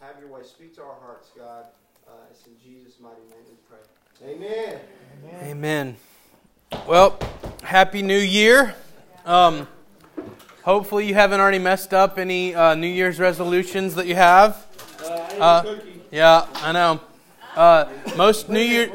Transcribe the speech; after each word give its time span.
have 0.00 0.18
your 0.18 0.30
way. 0.30 0.42
Speak 0.42 0.74
to 0.76 0.80
our 0.82 0.96
hearts, 1.04 1.28
God. 1.36 1.66
Uh, 2.08 2.12
it's 2.30 2.46
in 2.46 2.52
Jesus' 2.64 2.94
mighty 3.00 3.20
name 3.28 3.44
we 3.46 3.56
pray. 3.68 4.32
Amen. 4.34 4.80
Amen. 5.42 5.96
Well, 6.88 7.18
Happy 7.62 8.00
New 8.00 8.18
Year. 8.18 8.74
Um, 9.26 9.68
hopefully, 10.62 11.06
you 11.06 11.12
haven't 11.12 11.40
already 11.40 11.58
messed 11.58 11.92
up 11.92 12.18
any 12.18 12.54
uh, 12.54 12.74
New 12.74 12.88
Year's 12.88 13.18
resolutions 13.18 13.94
that 13.96 14.06
you 14.06 14.14
have. 14.14 14.66
Uh, 15.38 15.76
yeah, 16.10 16.46
I 16.54 16.72
know. 16.72 17.00
Uh, 17.54 17.86
most 18.16 18.48
New 18.48 18.60
Year, 18.60 18.90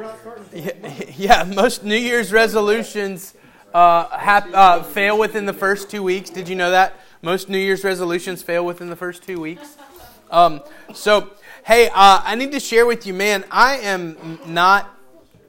yeah, 1.15 1.43
most 1.43 1.83
New 1.83 1.95
Year's 1.95 2.31
resolutions 2.31 3.35
uh, 3.75 4.07
hap- 4.17 4.51
uh, 4.51 4.81
fail 4.81 5.19
within 5.19 5.45
the 5.45 5.53
first 5.53 5.91
two 5.91 6.01
weeks. 6.01 6.31
Did 6.31 6.49
you 6.49 6.55
know 6.55 6.71
that 6.71 6.95
most 7.21 7.47
New 7.47 7.59
Year's 7.59 7.83
resolutions 7.83 8.41
fail 8.41 8.65
within 8.65 8.89
the 8.89 8.95
first 8.95 9.21
two 9.21 9.39
weeks? 9.39 9.77
Um, 10.31 10.61
so, 10.93 11.31
hey, 11.65 11.89
uh, 11.89 12.21
I 12.23 12.35
need 12.35 12.51
to 12.51 12.59
share 12.59 12.85
with 12.85 13.05
you, 13.05 13.13
man. 13.13 13.45
I 13.51 13.77
am 13.77 14.39
not 14.47 14.97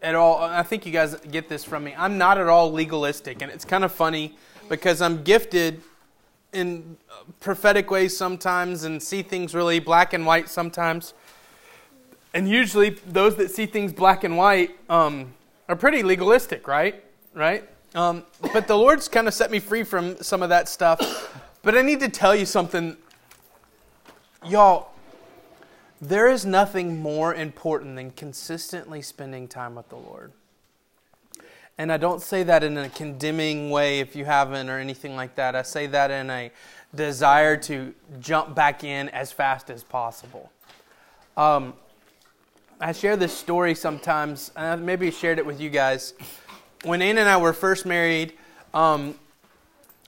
at 0.03 0.15
all. 0.15 0.43
I 0.43 0.63
think 0.63 0.87
you 0.87 0.93
guys 0.93 1.17
get 1.31 1.49
this 1.49 1.65
from 1.65 1.85
me. 1.85 1.95
I'm 1.97 2.19
not 2.19 2.39
at 2.39 2.47
all 2.47 2.73
legalistic, 2.73 3.43
and 3.43 3.51
it's 3.51 3.65
kind 3.65 3.85
of 3.85 3.93
funny 3.93 4.37
because 4.69 5.01
I'm 5.01 5.23
gifted 5.23 5.83
in 6.53 6.97
prophetic 7.41 7.91
ways 7.91 8.17
sometimes 8.17 8.85
and 8.85 9.03
see 9.03 9.23
things 9.23 9.55
really 9.55 9.79
black 9.79 10.13
and 10.13 10.25
white 10.25 10.49
sometimes. 10.49 11.15
And 12.35 12.49
usually, 12.49 12.91
those 12.91 13.37
that 13.37 13.51
see 13.51 13.67
things 13.67 13.93
black 13.93 14.25
and 14.25 14.37
white 14.37 14.77
um, 14.91 15.33
are 15.69 15.77
pretty 15.77 16.03
legalistic, 16.03 16.69
right? 16.69 17.03
Right? 17.35 17.65
Um, 17.95 18.25
but 18.53 18.69
the 18.69 18.77
Lord's 18.77 19.09
kind 19.09 19.27
of 19.27 19.33
set 19.33 19.51
me 19.51 19.59
free 19.59 19.83
from 19.83 20.23
some 20.23 20.43
of 20.43 20.51
that 20.51 20.69
stuff. 20.69 21.01
But 21.63 21.77
I 21.77 21.83
need 21.83 22.01
to 22.01 22.09
tell 22.09 22.37
you 22.37 22.45
something, 22.45 22.97
y'all. 24.49 24.89
There 26.01 26.29
is 26.29 26.45
nothing 26.45 27.01
more 27.01 27.35
important 27.35 27.97
than 27.97 28.11
consistently 28.11 29.01
spending 29.03 29.49
time 29.49 29.75
with 29.75 29.89
the 29.89 29.97
Lord. 29.97 30.33
And 31.79 31.91
I 31.93 31.97
don't 31.97 32.23
say 32.23 32.43
that 32.43 32.63
in 32.63 32.77
a 32.79 32.89
condemning 32.89 33.71
way 33.71 34.01
if 34.01 34.15
you 34.15 34.25
haven't 34.25 34.69
or 34.69 34.79
anything 34.79 35.17
like 35.17 35.35
that. 35.37 35.55
I 35.55 35.63
say 35.63 35.87
that 35.89 36.11
in 36.11 36.31
a 36.31 36.51
desire 36.95 37.57
to 37.59 37.95
jump 38.21 38.55
back 38.55 38.85
in 38.85 39.09
as 39.11 39.33
fast 39.33 39.69
as 39.69 39.83
possible. 39.83 40.51
Um, 41.37 41.75
I 42.81 42.93
share 42.93 43.17
this 43.17 43.37
story 43.37 43.75
sometimes, 43.75 44.53
and 44.57 44.67
I 44.67 44.77
maybe 44.77 45.11
shared 45.11 45.39
it 45.39 45.47
with 45.47 45.61
you 45.61 45.71
guys. 45.71 46.15
When 46.85 47.03
Ann 47.03 47.19
and 47.19 47.29
I 47.29 47.37
were 47.39 47.53
first 47.53 47.85
married, 47.85 48.35
um, 48.73 49.19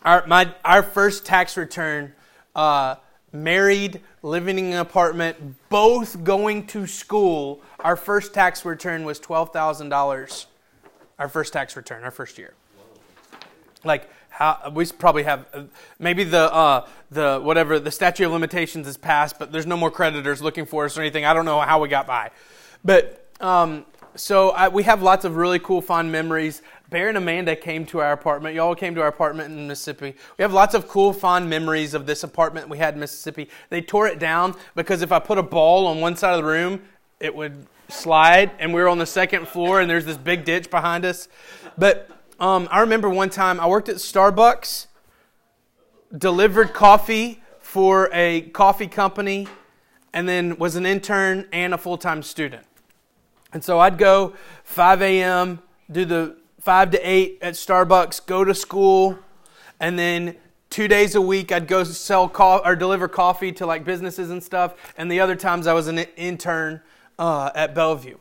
our, 0.02 0.26
my, 0.26 0.54
our 0.64 0.82
first 0.82 1.26
tax 1.26 1.56
return, 1.56 2.12
uh, 2.54 2.96
married, 3.32 4.00
living 4.22 4.58
in 4.58 4.66
an 4.66 4.78
apartment, 4.78 5.56
both 5.68 6.24
going 6.24 6.66
to 6.68 6.86
school, 6.86 7.60
our 7.80 7.96
first 7.96 8.34
tax 8.34 8.64
return 8.64 9.04
was 9.04 9.20
$12,000. 9.20 10.46
Our 11.18 11.28
first 11.28 11.52
tax 11.52 11.76
return, 11.76 12.04
our 12.04 12.10
first 12.10 12.38
year. 12.38 12.54
Like, 13.84 14.08
how, 14.38 14.70
we 14.72 14.86
probably 14.86 15.24
have 15.24 15.46
maybe 15.98 16.22
the 16.22 16.52
uh, 16.52 16.86
the 17.10 17.40
whatever 17.42 17.80
the 17.80 17.90
statute 17.90 18.24
of 18.24 18.30
limitations 18.30 18.86
is 18.86 18.96
passed, 18.96 19.36
but 19.36 19.50
there's 19.50 19.66
no 19.66 19.76
more 19.76 19.90
creditors 19.90 20.40
looking 20.40 20.64
for 20.64 20.84
us 20.84 20.96
or 20.96 21.00
anything. 21.00 21.24
I 21.24 21.34
don't 21.34 21.44
know 21.44 21.60
how 21.60 21.80
we 21.80 21.88
got 21.88 22.06
by, 22.06 22.30
but 22.84 23.26
um, 23.40 23.84
so 24.14 24.50
I, 24.50 24.68
we 24.68 24.84
have 24.84 25.02
lots 25.02 25.24
of 25.24 25.36
really 25.36 25.58
cool, 25.58 25.80
fond 25.80 26.12
memories. 26.12 26.62
Bear 26.90 27.10
and 27.10 27.18
Amanda 27.18 27.54
came 27.54 27.84
to 27.86 28.00
our 28.00 28.12
apartment. 28.12 28.54
Y'all 28.54 28.74
came 28.74 28.94
to 28.94 29.02
our 29.02 29.08
apartment 29.08 29.52
in 29.52 29.68
Mississippi. 29.68 30.14
We 30.38 30.42
have 30.42 30.54
lots 30.54 30.74
of 30.74 30.88
cool, 30.88 31.12
fond 31.12 31.50
memories 31.50 31.92
of 31.92 32.06
this 32.06 32.22
apartment 32.22 32.70
we 32.70 32.78
had 32.78 32.94
in 32.94 33.00
Mississippi. 33.00 33.50
They 33.68 33.82
tore 33.82 34.08
it 34.08 34.18
down 34.18 34.54
because 34.74 35.02
if 35.02 35.12
I 35.12 35.18
put 35.18 35.36
a 35.36 35.42
ball 35.42 35.86
on 35.86 36.00
one 36.00 36.16
side 36.16 36.32
of 36.32 36.38
the 36.38 36.50
room, 36.50 36.80
it 37.20 37.34
would 37.34 37.66
slide, 37.88 38.52
and 38.58 38.72
we 38.72 38.80
were 38.80 38.88
on 38.88 38.96
the 38.96 39.06
second 39.06 39.48
floor, 39.48 39.82
and 39.82 39.90
there's 39.90 40.06
this 40.06 40.16
big 40.16 40.46
ditch 40.46 40.70
behind 40.70 41.04
us. 41.04 41.28
But 41.76 42.10
um, 42.40 42.68
I 42.70 42.80
remember 42.80 43.10
one 43.10 43.28
time 43.28 43.60
I 43.60 43.66
worked 43.66 43.90
at 43.90 43.96
Starbucks, 43.96 44.86
delivered 46.16 46.72
coffee 46.72 47.42
for 47.58 48.08
a 48.14 48.42
coffee 48.52 48.86
company, 48.86 49.46
and 50.14 50.26
then 50.26 50.56
was 50.56 50.74
an 50.74 50.86
intern 50.86 51.48
and 51.52 51.74
a 51.74 51.78
full 51.78 51.98
time 51.98 52.22
student. 52.22 52.64
And 53.52 53.62
so 53.62 53.78
I'd 53.78 53.98
go 53.98 54.34
5 54.64 55.02
a.m., 55.02 55.62
do 55.90 56.06
the 56.06 56.36
5 56.68 56.90
to 56.90 56.98
8 56.98 57.38
at 57.40 57.54
Starbucks, 57.54 58.26
go 58.26 58.44
to 58.44 58.54
school, 58.54 59.18
and 59.80 59.98
then 59.98 60.36
two 60.68 60.86
days 60.86 61.14
a 61.14 61.20
week 61.22 61.50
I'd 61.50 61.66
go 61.66 61.82
sell 61.82 62.28
co- 62.28 62.60
or 62.62 62.76
deliver 62.76 63.08
coffee 63.08 63.52
to 63.52 63.64
like 63.64 63.86
businesses 63.86 64.28
and 64.28 64.42
stuff. 64.42 64.74
And 64.98 65.10
the 65.10 65.18
other 65.18 65.34
times 65.34 65.66
I 65.66 65.72
was 65.72 65.86
an 65.86 66.00
intern 66.18 66.82
uh, 67.18 67.52
at 67.54 67.74
Bellevue. 67.74 68.18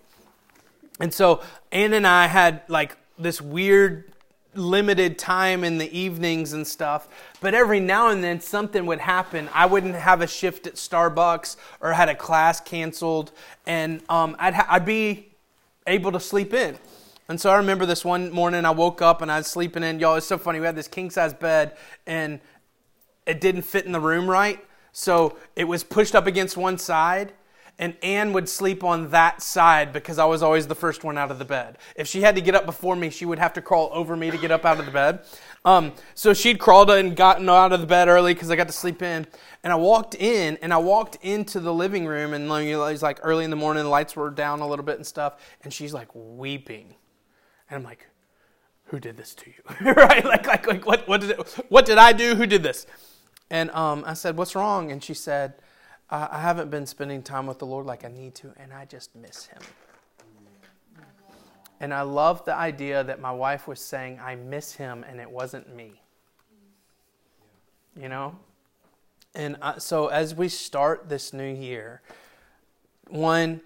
And 1.02 1.14
so 1.14 1.44
Ann 1.74 1.92
and 1.92 2.08
I 2.08 2.28
had 2.28 2.62
like 2.70 2.96
this 3.20 3.42
weird 3.42 4.14
limited 4.54 5.20
time 5.20 5.66
in 5.66 5.78
the 5.78 5.92
evenings 5.92 6.54
and 6.54 6.66
stuff. 6.66 7.10
But 7.42 7.54
every 7.54 7.82
now 7.82 8.12
and 8.12 8.24
then 8.24 8.40
something 8.40 8.86
would 8.86 9.00
happen. 9.00 9.50
I 9.54 9.66
wouldn't 9.66 9.96
have 9.96 10.22
a 10.22 10.28
shift 10.28 10.68
at 10.68 10.76
Starbucks 10.76 11.58
or 11.82 11.92
had 11.92 12.08
a 12.08 12.16
class 12.16 12.62
canceled, 12.62 13.34
and 13.66 14.02
um, 14.08 14.38
I'd, 14.40 14.54
ha- 14.54 14.68
I'd 14.70 14.86
be 14.86 15.34
able 15.86 16.14
to 16.14 16.20
sleep 16.22 16.54
in. 16.54 16.78
And 17.30 17.40
so 17.40 17.50
I 17.50 17.58
remember 17.58 17.86
this 17.86 18.06
one 18.06 18.32
morning 18.32 18.66
I 18.66 18.72
woke 18.72 19.02
up 19.02 19.22
and 19.22 19.32
I 19.32 19.38
was 19.38 19.48
sleeping 19.48 19.84
in. 19.84 20.00
Y'all, 20.00 20.16
it's 20.16 20.26
so 20.26 20.38
funny. 20.38 20.60
We 20.60 20.66
had 20.66 20.76
this 20.76 20.88
king 20.88 21.10
size 21.10 21.34
bed 21.34 21.76
and 22.06 22.40
it 23.26 23.42
didn't 23.42 23.64
fit 23.64 23.86
in 23.86 23.92
the 23.92 24.00
room 24.00 24.30
right. 24.30 24.64
So 24.94 25.38
it 25.56 25.66
was 25.66 25.84
pushed 25.84 26.16
up 26.16 26.26
against 26.26 26.56
one 26.56 26.78
side 26.78 27.34
and 27.80 27.96
Anne 28.02 28.34
would 28.34 28.50
sleep 28.50 28.84
on 28.84 29.12
that 29.12 29.42
side 29.42 29.94
because 29.94 30.18
I 30.18 30.26
was 30.26 30.42
always 30.42 30.68
the 30.68 30.76
first 30.76 31.04
one 31.04 31.18
out 31.18 31.30
of 31.30 31.38
the 31.38 31.46
bed. 31.46 31.78
If 31.96 32.08
she 32.08 32.22
had 32.22 32.36
to 32.36 32.42
get 32.42 32.56
up 32.56 32.66
before 32.66 32.96
me, 32.96 33.10
she 33.10 33.26
would 33.26 33.38
have 33.38 33.54
to 33.54 33.62
crawl 33.62 33.92
over 33.94 34.16
me 34.16 34.32
to 34.32 34.38
get 34.38 34.50
up 34.50 34.66
out 34.66 34.80
of 34.80 34.86
the 34.86 34.92
bed. 34.92 35.20
Um, 35.64 35.94
so 36.16 36.34
she'd 36.34 36.60
crawled 36.60 36.90
and 36.90 37.16
gotten 37.16 37.48
out 37.50 37.74
of 37.74 37.82
the 37.82 37.88
bed 37.88 38.08
early 38.08 38.34
because 38.34 38.50
I 38.50 38.56
got 38.56 38.68
to 38.68 38.74
sleep 38.74 39.02
in. 39.02 39.28
And 39.64 39.72
I 39.72 39.76
walked 39.76 40.16
in, 40.16 40.58
and 40.62 40.74
I 40.74 40.78
walked 40.78 41.18
into 41.22 41.60
the 41.60 41.74
living 41.74 42.06
room, 42.06 42.34
and 42.34 42.46
it 42.46 42.78
was 42.78 43.04
like 43.04 43.20
early 43.22 43.44
in 43.44 43.50
the 43.50 43.56
morning, 43.56 43.84
the 43.84 43.90
lights 43.90 44.16
were 44.16 44.30
down 44.30 44.62
a 44.62 44.68
little 44.68 44.86
bit 44.86 44.96
and 44.96 45.06
stuff, 45.06 45.36
and 45.64 45.74
she's 45.74 45.94
like 45.94 46.08
weeping, 46.14 46.96
and 47.70 47.78
I'm 47.78 47.84
like, 47.84 48.08
"Who 48.86 49.00
did 49.00 49.18
this 49.18 49.36
to 49.36 49.50
you?" 49.50 49.94
right? 49.94 50.24
Like, 50.24 50.48
like, 50.48 50.68
like, 50.68 50.86
what, 50.86 51.08
what 51.08 51.22
did, 51.22 51.32
it, 51.32 51.40
what 51.70 51.86
did 51.86 51.98
I 51.98 52.14
do? 52.14 52.36
Who 52.36 52.46
did 52.46 52.64
this? 52.64 52.86
And 53.50 53.70
um, 53.72 54.04
I 54.06 54.14
said, 54.14 54.38
"What's 54.38 54.56
wrong?" 54.56 54.92
And 54.92 55.04
she 55.04 55.14
said 55.14 55.56
I 56.10 56.40
haven't 56.40 56.72
been 56.72 56.86
spending 56.86 57.22
time 57.22 57.48
with 57.48 57.60
the 57.60 57.66
Lord 57.66 57.86
like 57.86 58.06
I 58.06 58.08
need 58.08 58.34
to, 58.36 58.54
and 58.56 58.74
I 58.74 58.86
just 58.86 59.14
miss 59.14 59.48
Him. 59.48 59.62
And 61.82 61.94
I 61.94 62.02
love 62.02 62.46
the 62.46 62.56
idea 62.56 63.04
that 63.04 63.20
my 63.20 63.32
wife 63.32 63.68
was 63.68 63.82
saying, 63.82 64.20
I 64.24 64.36
miss 64.36 64.74
Him, 64.74 65.04
and 65.08 65.20
it 65.20 65.30
wasn't 65.30 65.76
me. 65.76 66.02
You 68.00 68.08
know? 68.08 68.40
And 69.36 69.58
I, 69.62 69.80
so 69.80 70.08
as 70.08 70.34
we 70.34 70.48
start 70.48 71.10
this 71.10 71.34
new 71.34 71.54
year, 71.54 72.02
one, 73.10 73.60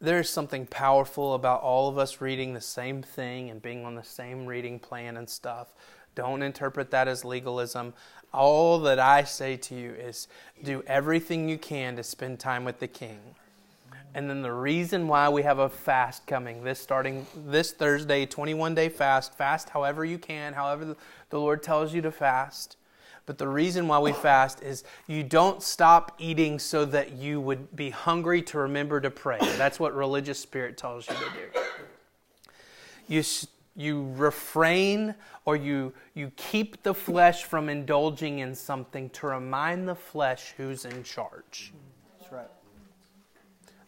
there's 0.00 0.30
something 0.30 0.66
powerful 0.66 1.34
about 1.34 1.60
all 1.60 1.88
of 1.88 1.98
us 1.98 2.20
reading 2.20 2.54
the 2.54 2.60
same 2.60 3.02
thing 3.02 3.50
and 3.50 3.60
being 3.60 3.84
on 3.84 3.94
the 3.94 4.04
same 4.04 4.46
reading 4.46 4.78
plan 4.78 5.16
and 5.16 5.28
stuff. 5.28 5.74
Don't 6.14 6.42
interpret 6.42 6.90
that 6.90 7.06
as 7.06 7.24
legalism. 7.24 7.92
All 8.32 8.78
that 8.80 8.98
I 8.98 9.24
say 9.24 9.56
to 9.58 9.74
you 9.74 9.92
is 9.92 10.26
do 10.62 10.82
everything 10.86 11.48
you 11.48 11.58
can 11.58 11.96
to 11.96 12.02
spend 12.02 12.40
time 12.40 12.64
with 12.64 12.78
the 12.78 12.88
King. 12.88 13.18
And 14.14 14.28
then 14.28 14.42
the 14.42 14.52
reason 14.52 15.06
why 15.06 15.28
we 15.28 15.42
have 15.42 15.58
a 15.58 15.68
fast 15.68 16.26
coming, 16.26 16.64
this 16.64 16.80
starting 16.80 17.26
this 17.46 17.72
Thursday, 17.72 18.26
21 18.26 18.74
day 18.74 18.88
fast, 18.88 19.34
fast 19.34 19.70
however 19.70 20.04
you 20.04 20.18
can, 20.18 20.54
however 20.54 20.96
the 21.28 21.38
Lord 21.38 21.62
tells 21.62 21.94
you 21.94 22.02
to 22.02 22.10
fast. 22.10 22.76
But 23.30 23.38
the 23.38 23.46
reason 23.46 23.86
why 23.86 24.00
we 24.00 24.12
fast 24.12 24.60
is 24.60 24.82
you 25.06 25.22
don't 25.22 25.62
stop 25.62 26.16
eating 26.18 26.58
so 26.58 26.84
that 26.86 27.12
you 27.12 27.40
would 27.40 27.76
be 27.76 27.90
hungry 27.90 28.42
to 28.42 28.58
remember 28.58 29.00
to 29.00 29.08
pray. 29.08 29.38
That's 29.56 29.78
what 29.78 29.94
religious 29.94 30.40
spirit 30.40 30.76
tells 30.76 31.08
you 31.08 31.14
to 31.14 31.20
do. 31.20 31.60
You 33.06 33.22
you 33.76 34.12
refrain 34.16 35.14
or 35.44 35.54
you, 35.54 35.92
you 36.14 36.32
keep 36.34 36.82
the 36.82 36.92
flesh 36.92 37.44
from 37.44 37.68
indulging 37.68 38.40
in 38.40 38.52
something 38.52 39.08
to 39.10 39.28
remind 39.28 39.86
the 39.86 39.94
flesh 39.94 40.52
who's 40.56 40.84
in 40.84 41.04
charge. 41.04 41.72
That's 42.18 42.32
right. 42.32 42.50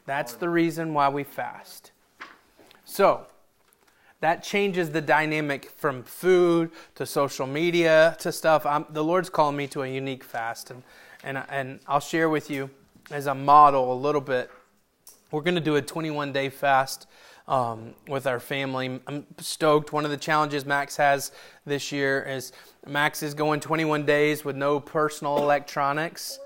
That's 0.06 0.34
the 0.34 0.48
reason 0.48 0.94
why 0.94 1.08
we 1.08 1.24
fast. 1.24 1.90
So, 2.84 3.26
that 4.22 4.44
changes 4.44 4.90
the 4.90 5.00
dynamic 5.00 5.68
from 5.68 6.04
food 6.04 6.70
to 6.94 7.04
social 7.04 7.44
media 7.44 8.16
to 8.20 8.30
stuff. 8.30 8.64
I'm, 8.64 8.86
the 8.90 9.02
Lord's 9.02 9.28
calling 9.28 9.56
me 9.56 9.66
to 9.66 9.82
a 9.82 9.86
unique 9.88 10.22
fast, 10.22 10.70
and, 10.70 10.84
and, 11.24 11.42
and 11.48 11.80
I'll 11.88 11.98
share 11.98 12.28
with 12.28 12.48
you 12.48 12.70
as 13.10 13.26
a 13.26 13.34
model 13.34 13.92
a 13.92 13.98
little 13.98 14.20
bit. 14.20 14.48
We're 15.32 15.40
going 15.40 15.56
to 15.56 15.60
do 15.60 15.74
a 15.74 15.82
21 15.82 16.32
day 16.32 16.50
fast 16.50 17.08
um, 17.48 17.94
with 18.06 18.28
our 18.28 18.38
family. 18.38 19.00
I'm 19.08 19.26
stoked. 19.38 19.92
One 19.92 20.04
of 20.04 20.12
the 20.12 20.16
challenges 20.16 20.64
Max 20.64 20.96
has 20.98 21.32
this 21.66 21.90
year 21.90 22.22
is 22.22 22.52
Max 22.86 23.24
is 23.24 23.34
going 23.34 23.58
21 23.58 24.06
days 24.06 24.44
with 24.44 24.54
no 24.54 24.78
personal 24.78 25.38
electronics. 25.38 26.38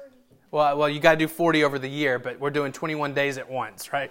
Well, 0.51 0.79
well, 0.79 0.89
you 0.89 1.01
got 1.01 1.13
to 1.13 1.17
do 1.17 1.29
40 1.29 1.65
over 1.65 1.79
the 1.79 1.89
year, 1.89 2.19
but 2.19 2.39
we're 2.39 2.51
doing 2.51 2.73
21 2.73 3.15
days 3.15 3.37
at 3.37 3.51
once, 3.51 3.93
right? 3.93 4.11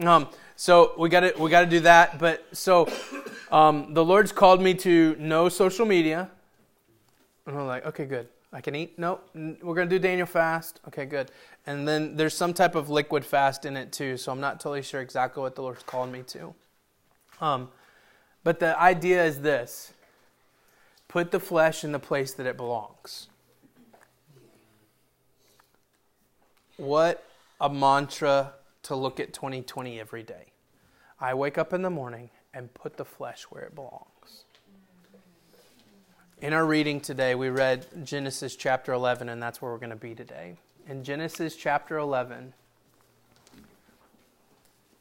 Um, 0.00 0.28
so 0.56 0.94
we 0.98 1.08
got 1.08 1.20
to 1.20 1.34
we 1.38 1.50
got 1.50 1.60
to 1.60 1.66
do 1.66 1.80
that. 1.80 2.18
But 2.18 2.44
so 2.52 2.90
um, 3.50 3.94
the 3.94 4.04
Lord's 4.04 4.32
called 4.32 4.60
me 4.60 4.74
to 4.74 5.16
no 5.18 5.48
social 5.48 5.86
media, 5.86 6.30
and 7.46 7.56
I'm 7.56 7.66
like, 7.66 7.86
okay, 7.86 8.04
good. 8.04 8.28
I 8.52 8.60
can 8.60 8.74
eat. 8.74 8.98
No, 8.98 9.20
we're 9.34 9.74
gonna 9.74 9.90
do 9.90 9.98
Daniel 9.98 10.26
fast. 10.26 10.80
Okay, 10.88 11.04
good. 11.04 11.30
And 11.66 11.86
then 11.86 12.16
there's 12.16 12.34
some 12.34 12.54
type 12.54 12.74
of 12.74 12.88
liquid 12.88 13.24
fast 13.24 13.66
in 13.66 13.76
it 13.76 13.92
too. 13.92 14.16
So 14.16 14.32
I'm 14.32 14.40
not 14.40 14.60
totally 14.60 14.82
sure 14.82 15.00
exactly 15.00 15.42
what 15.42 15.56
the 15.56 15.62
Lord's 15.62 15.82
called 15.82 16.10
me 16.10 16.22
to. 16.28 16.54
Um, 17.40 17.68
but 18.44 18.60
the 18.60 18.80
idea 18.80 19.24
is 19.24 19.40
this: 19.40 19.92
put 21.06 21.32
the 21.32 21.40
flesh 21.40 21.84
in 21.84 21.92
the 21.92 21.98
place 21.98 22.32
that 22.34 22.46
it 22.46 22.56
belongs. 22.56 23.28
What 26.76 27.24
a 27.58 27.70
mantra 27.70 28.52
to 28.82 28.94
look 28.94 29.18
at 29.18 29.32
2020 29.32 29.98
every 29.98 30.22
day. 30.22 30.52
I 31.18 31.32
wake 31.32 31.56
up 31.56 31.72
in 31.72 31.80
the 31.80 31.88
morning 31.88 32.28
and 32.52 32.72
put 32.74 32.98
the 32.98 33.04
flesh 33.04 33.44
where 33.44 33.62
it 33.62 33.74
belongs. 33.74 34.44
In 36.42 36.52
our 36.52 36.66
reading 36.66 37.00
today, 37.00 37.34
we 37.34 37.48
read 37.48 37.86
Genesis 38.04 38.56
chapter 38.56 38.92
11, 38.92 39.30
and 39.30 39.42
that's 39.42 39.62
where 39.62 39.72
we're 39.72 39.78
going 39.78 39.88
to 39.88 39.96
be 39.96 40.14
today. 40.14 40.56
In 40.86 41.02
Genesis 41.02 41.56
chapter 41.56 41.96
11, 41.96 42.52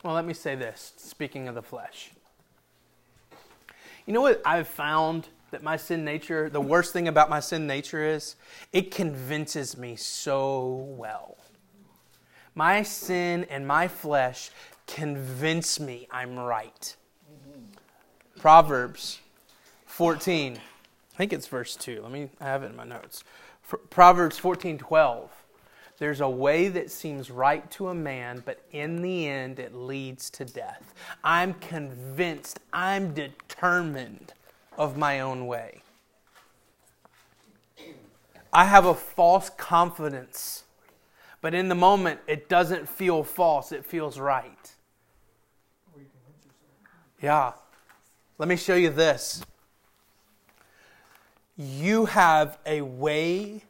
well, 0.01 0.13
let 0.13 0.23
me 0.23 0.33
say 0.33 0.55
this 0.55 0.93
speaking 0.95 1.49
of 1.49 1.55
the 1.55 1.61
flesh. 1.61 2.11
You 4.05 4.13
know 4.13 4.21
what 4.21 4.41
I've 4.45 4.69
found 4.69 5.27
that 5.51 5.61
my 5.61 5.75
sin 5.75 6.05
nature, 6.05 6.49
the 6.49 6.61
worst 6.61 6.93
thing 6.93 7.09
about 7.09 7.29
my 7.29 7.41
sin 7.41 7.67
nature 7.67 8.01
is? 8.01 8.37
It 8.71 8.91
convinces 8.91 9.77
me 9.77 9.97
so 9.97 10.87
well. 10.97 11.35
My 12.55 12.83
sin 12.83 13.45
and 13.49 13.67
my 13.67 13.89
flesh 13.89 14.49
convince 14.87 15.79
me 15.79 16.07
I'm 16.09 16.39
right. 16.39 16.95
Proverbs 18.39 19.19
14. 19.85 20.57
I 20.57 21.17
think 21.17 21.33
it's 21.33 21.47
verse 21.47 21.75
2. 21.75 22.01
Let 22.01 22.11
me 22.11 22.29
I 22.39 22.45
have 22.45 22.63
it 22.63 22.67
in 22.67 22.75
my 22.77 22.85
notes. 22.85 23.23
Proverbs 23.89 24.39
14:12. 24.39 25.29
There's 25.97 26.19
a 26.19 26.29
way 26.29 26.67
that 26.67 26.91
seems 26.91 27.31
right 27.31 27.69
to 27.71 27.87
a 27.87 27.93
man, 27.93 28.43
but 28.45 28.61
in 28.71 29.01
the 29.01 29.27
end 29.27 29.59
it 29.59 29.73
leads 29.73 30.29
to 30.31 30.45
death. 30.45 30.93
I'm 31.23 31.53
convinced, 31.55 32.59
I'm 32.73 33.13
determined 33.13 34.33
of 34.77 34.97
my 34.97 35.21
own 35.21 35.47
way. 35.47 35.81
I 38.51 38.65
have 38.65 38.85
a 38.85 38.93
false 38.93 39.49
confidence 39.49 40.64
but 41.45 41.53
in 41.53 41.69
the 41.69 41.75
moment, 41.75 42.19
it 42.25 42.49
doesn't 42.49 42.89
feel 42.89 43.23
false, 43.23 43.71
it 43.71 43.85
feels 43.85 44.17
right. 44.17 44.73
Yeah. 47.21 47.51
Let 48.39 48.49
me 48.49 48.55
show 48.55 48.73
you 48.73 48.89
this. 48.89 49.43
You 51.55 52.05
have 52.05 52.57
a 52.65 52.81
way 52.81 53.63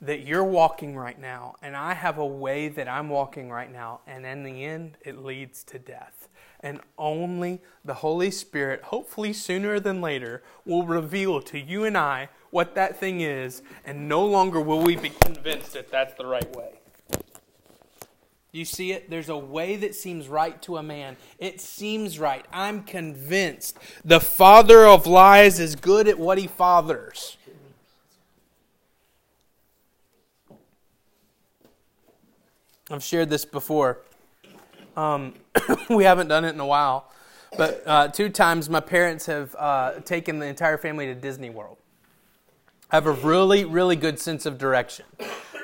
that 0.00 0.20
you're 0.20 0.44
walking 0.44 0.94
right 0.94 1.20
now, 1.20 1.56
and 1.62 1.76
I 1.76 1.94
have 1.94 2.18
a 2.18 2.24
way 2.24 2.68
that 2.68 2.86
I'm 2.86 3.08
walking 3.08 3.50
right 3.50 3.72
now, 3.72 4.02
and 4.06 4.24
in 4.24 4.44
the 4.44 4.64
end, 4.64 4.96
it 5.04 5.24
leads 5.24 5.64
to 5.64 5.80
death. 5.80 6.28
And 6.60 6.80
only 6.96 7.60
the 7.84 7.94
Holy 7.94 8.30
Spirit, 8.30 8.82
hopefully 8.82 9.32
sooner 9.32 9.80
than 9.80 10.00
later, 10.00 10.44
will 10.64 10.84
reveal 10.84 11.42
to 11.42 11.58
you 11.58 11.82
and 11.82 11.98
I 11.98 12.28
what 12.50 12.76
that 12.76 13.00
thing 13.00 13.20
is, 13.20 13.62
and 13.84 14.08
no 14.08 14.24
longer 14.24 14.60
will 14.60 14.80
we 14.80 14.94
be 14.94 15.10
convinced 15.10 15.72
that 15.72 15.90
that's 15.90 16.14
the 16.14 16.24
right 16.24 16.56
way. 16.56 16.78
You 18.56 18.64
see 18.64 18.92
it? 18.92 19.10
There's 19.10 19.28
a 19.28 19.36
way 19.36 19.76
that 19.76 19.94
seems 19.94 20.28
right 20.28 20.60
to 20.62 20.78
a 20.78 20.82
man. 20.82 21.18
It 21.38 21.60
seems 21.60 22.18
right. 22.18 22.42
I'm 22.50 22.84
convinced. 22.84 23.76
The 24.02 24.18
father 24.18 24.86
of 24.86 25.06
lies 25.06 25.60
is 25.60 25.76
good 25.76 26.08
at 26.08 26.18
what 26.18 26.38
he 26.38 26.46
fathers. 26.46 27.36
I've 32.90 33.04
shared 33.04 33.28
this 33.28 33.44
before. 33.44 33.98
Um, 34.96 35.34
we 35.90 36.04
haven't 36.04 36.28
done 36.28 36.46
it 36.46 36.54
in 36.54 36.60
a 36.60 36.66
while. 36.66 37.10
But 37.58 37.82
uh, 37.84 38.08
two 38.08 38.30
times 38.30 38.70
my 38.70 38.80
parents 38.80 39.26
have 39.26 39.54
uh, 39.58 40.00
taken 40.00 40.38
the 40.38 40.46
entire 40.46 40.78
family 40.78 41.04
to 41.04 41.14
Disney 41.14 41.50
World. 41.50 41.76
I 42.90 42.96
have 42.96 43.04
a 43.04 43.12
really, 43.12 43.66
really 43.66 43.96
good 43.96 44.18
sense 44.18 44.46
of 44.46 44.56
direction. 44.56 45.04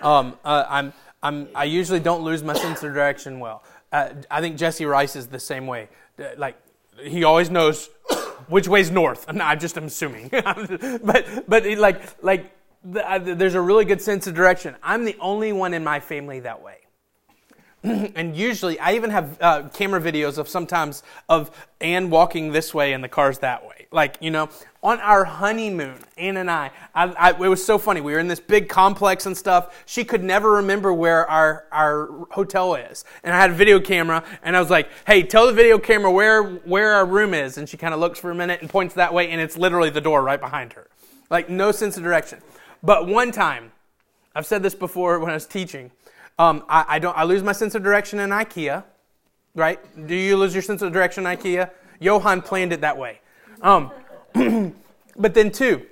Um, 0.02 0.36
uh, 0.44 0.66
I'm 0.68 0.92
I'm, 1.22 1.48
I 1.54 1.64
usually 1.64 2.00
don't 2.00 2.22
lose 2.22 2.42
my 2.42 2.54
sense 2.54 2.82
of 2.82 2.92
direction 2.92 3.38
well. 3.40 3.62
Uh, 3.92 4.10
I 4.30 4.40
think 4.40 4.56
Jesse 4.56 4.84
Rice 4.84 5.16
is 5.16 5.28
the 5.28 5.38
same 5.38 5.66
way. 5.66 5.88
Uh, 6.18 6.28
like, 6.36 6.56
he 7.00 7.24
always 7.24 7.50
knows 7.50 7.90
which 8.48 8.68
way's 8.68 8.90
north. 8.90 9.24
I'm 9.28 9.58
just 9.58 9.76
assuming. 9.76 10.28
but, 10.30 11.44
but 11.48 11.66
like, 11.78 12.22
like 12.22 12.52
the, 12.84 13.34
there's 13.36 13.54
a 13.54 13.60
really 13.60 13.84
good 13.84 14.00
sense 14.00 14.26
of 14.26 14.34
direction. 14.34 14.74
I'm 14.82 15.04
the 15.04 15.16
only 15.20 15.52
one 15.52 15.74
in 15.74 15.84
my 15.84 16.00
family 16.00 16.40
that 16.40 16.62
way. 16.62 16.78
and 17.82 18.36
usually, 18.36 18.78
I 18.78 18.94
even 18.94 19.10
have 19.10 19.38
uh, 19.40 19.68
camera 19.68 20.00
videos 20.00 20.38
of 20.38 20.48
sometimes 20.48 21.02
of 21.28 21.50
Anne 21.80 22.10
walking 22.10 22.52
this 22.52 22.72
way 22.72 22.92
and 22.92 23.02
the 23.02 23.08
car's 23.08 23.38
that 23.40 23.66
way. 23.66 23.81
Like, 23.92 24.16
you 24.20 24.30
know, 24.30 24.48
on 24.82 24.98
our 25.00 25.24
honeymoon, 25.24 25.98
Anne 26.16 26.38
and 26.38 26.50
I, 26.50 26.70
I, 26.94 27.08
I, 27.08 27.30
it 27.30 27.38
was 27.38 27.64
so 27.64 27.78
funny. 27.78 28.00
We 28.00 28.12
were 28.12 28.18
in 28.18 28.28
this 28.28 28.40
big 28.40 28.68
complex 28.68 29.26
and 29.26 29.36
stuff. 29.36 29.84
She 29.86 30.02
could 30.04 30.24
never 30.24 30.52
remember 30.52 30.92
where 30.92 31.28
our, 31.28 31.66
our 31.70 32.26
hotel 32.30 32.74
is. 32.74 33.04
And 33.22 33.34
I 33.34 33.38
had 33.38 33.50
a 33.50 33.54
video 33.54 33.78
camera, 33.78 34.24
and 34.42 34.56
I 34.56 34.60
was 34.60 34.70
like, 34.70 34.88
hey, 35.06 35.22
tell 35.22 35.46
the 35.46 35.52
video 35.52 35.78
camera 35.78 36.10
where, 36.10 36.42
where 36.42 36.94
our 36.94 37.06
room 37.06 37.34
is. 37.34 37.58
And 37.58 37.68
she 37.68 37.76
kind 37.76 37.94
of 37.94 38.00
looks 38.00 38.18
for 38.18 38.30
a 38.30 38.34
minute 38.34 38.60
and 38.60 38.70
points 38.70 38.94
that 38.94 39.12
way, 39.12 39.30
and 39.30 39.40
it's 39.40 39.56
literally 39.56 39.90
the 39.90 40.00
door 40.00 40.22
right 40.22 40.40
behind 40.40 40.72
her. 40.72 40.88
Like, 41.30 41.48
no 41.48 41.70
sense 41.70 41.96
of 41.96 42.02
direction. 42.02 42.40
But 42.82 43.06
one 43.06 43.30
time, 43.30 43.72
I've 44.34 44.46
said 44.46 44.62
this 44.62 44.74
before 44.74 45.18
when 45.20 45.30
I 45.30 45.34
was 45.34 45.46
teaching, 45.46 45.90
um, 46.38 46.64
I, 46.68 46.84
I, 46.88 46.98
don't, 46.98 47.16
I 47.16 47.24
lose 47.24 47.42
my 47.42 47.52
sense 47.52 47.74
of 47.74 47.82
direction 47.82 48.18
in 48.18 48.30
IKEA, 48.30 48.84
right? 49.54 49.78
Do 50.06 50.14
you 50.14 50.36
lose 50.36 50.54
your 50.54 50.62
sense 50.62 50.82
of 50.82 50.92
direction 50.92 51.26
in 51.26 51.36
IKEA? 51.36 51.70
Johan 52.00 52.42
planned 52.42 52.72
it 52.72 52.80
that 52.80 52.96
way. 52.98 53.20
Um, 53.62 53.92
but 55.16 55.34
then, 55.34 55.50
two, 55.50 55.86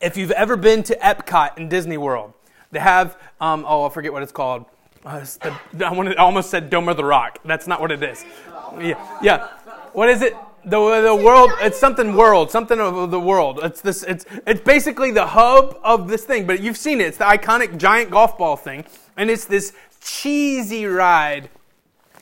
if 0.00 0.16
you've 0.16 0.30
ever 0.30 0.56
been 0.56 0.82
to 0.84 0.96
Epcot 0.96 1.58
in 1.58 1.68
Disney 1.68 1.96
World, 1.96 2.32
they 2.70 2.78
have, 2.78 3.16
um, 3.40 3.64
oh, 3.66 3.84
I 3.84 3.88
forget 3.88 4.12
what 4.12 4.22
it's 4.22 4.32
called. 4.32 4.64
Uh, 5.04 5.20
the, 5.74 5.86
I, 5.86 5.92
wanted, 5.92 6.16
I 6.16 6.22
almost 6.22 6.50
said 6.50 6.70
Dome 6.70 6.88
of 6.88 6.96
the 6.96 7.04
Rock. 7.04 7.38
That's 7.44 7.66
not 7.66 7.80
what 7.80 7.92
it 7.92 8.02
is. 8.02 8.24
Yeah, 8.78 9.18
yeah. 9.22 9.48
What 9.92 10.08
is 10.08 10.22
it? 10.22 10.34
The, 10.64 11.02
the 11.02 11.14
world, 11.14 11.50
it's 11.60 11.78
something 11.78 12.16
world, 12.16 12.50
something 12.50 12.80
of 12.80 13.10
the 13.10 13.20
world. 13.20 13.60
It's 13.62 13.82
this, 13.82 14.02
it's, 14.02 14.24
it's 14.46 14.62
basically 14.62 15.10
the 15.10 15.26
hub 15.26 15.78
of 15.84 16.08
this 16.08 16.24
thing, 16.24 16.46
but 16.46 16.60
you've 16.60 16.78
seen 16.78 17.02
it. 17.02 17.08
It's 17.08 17.18
the 17.18 17.24
iconic 17.24 17.76
giant 17.76 18.10
golf 18.10 18.38
ball 18.38 18.56
thing. 18.56 18.84
And 19.16 19.30
it's 19.30 19.44
this 19.44 19.74
cheesy 20.00 20.86
ride 20.86 21.50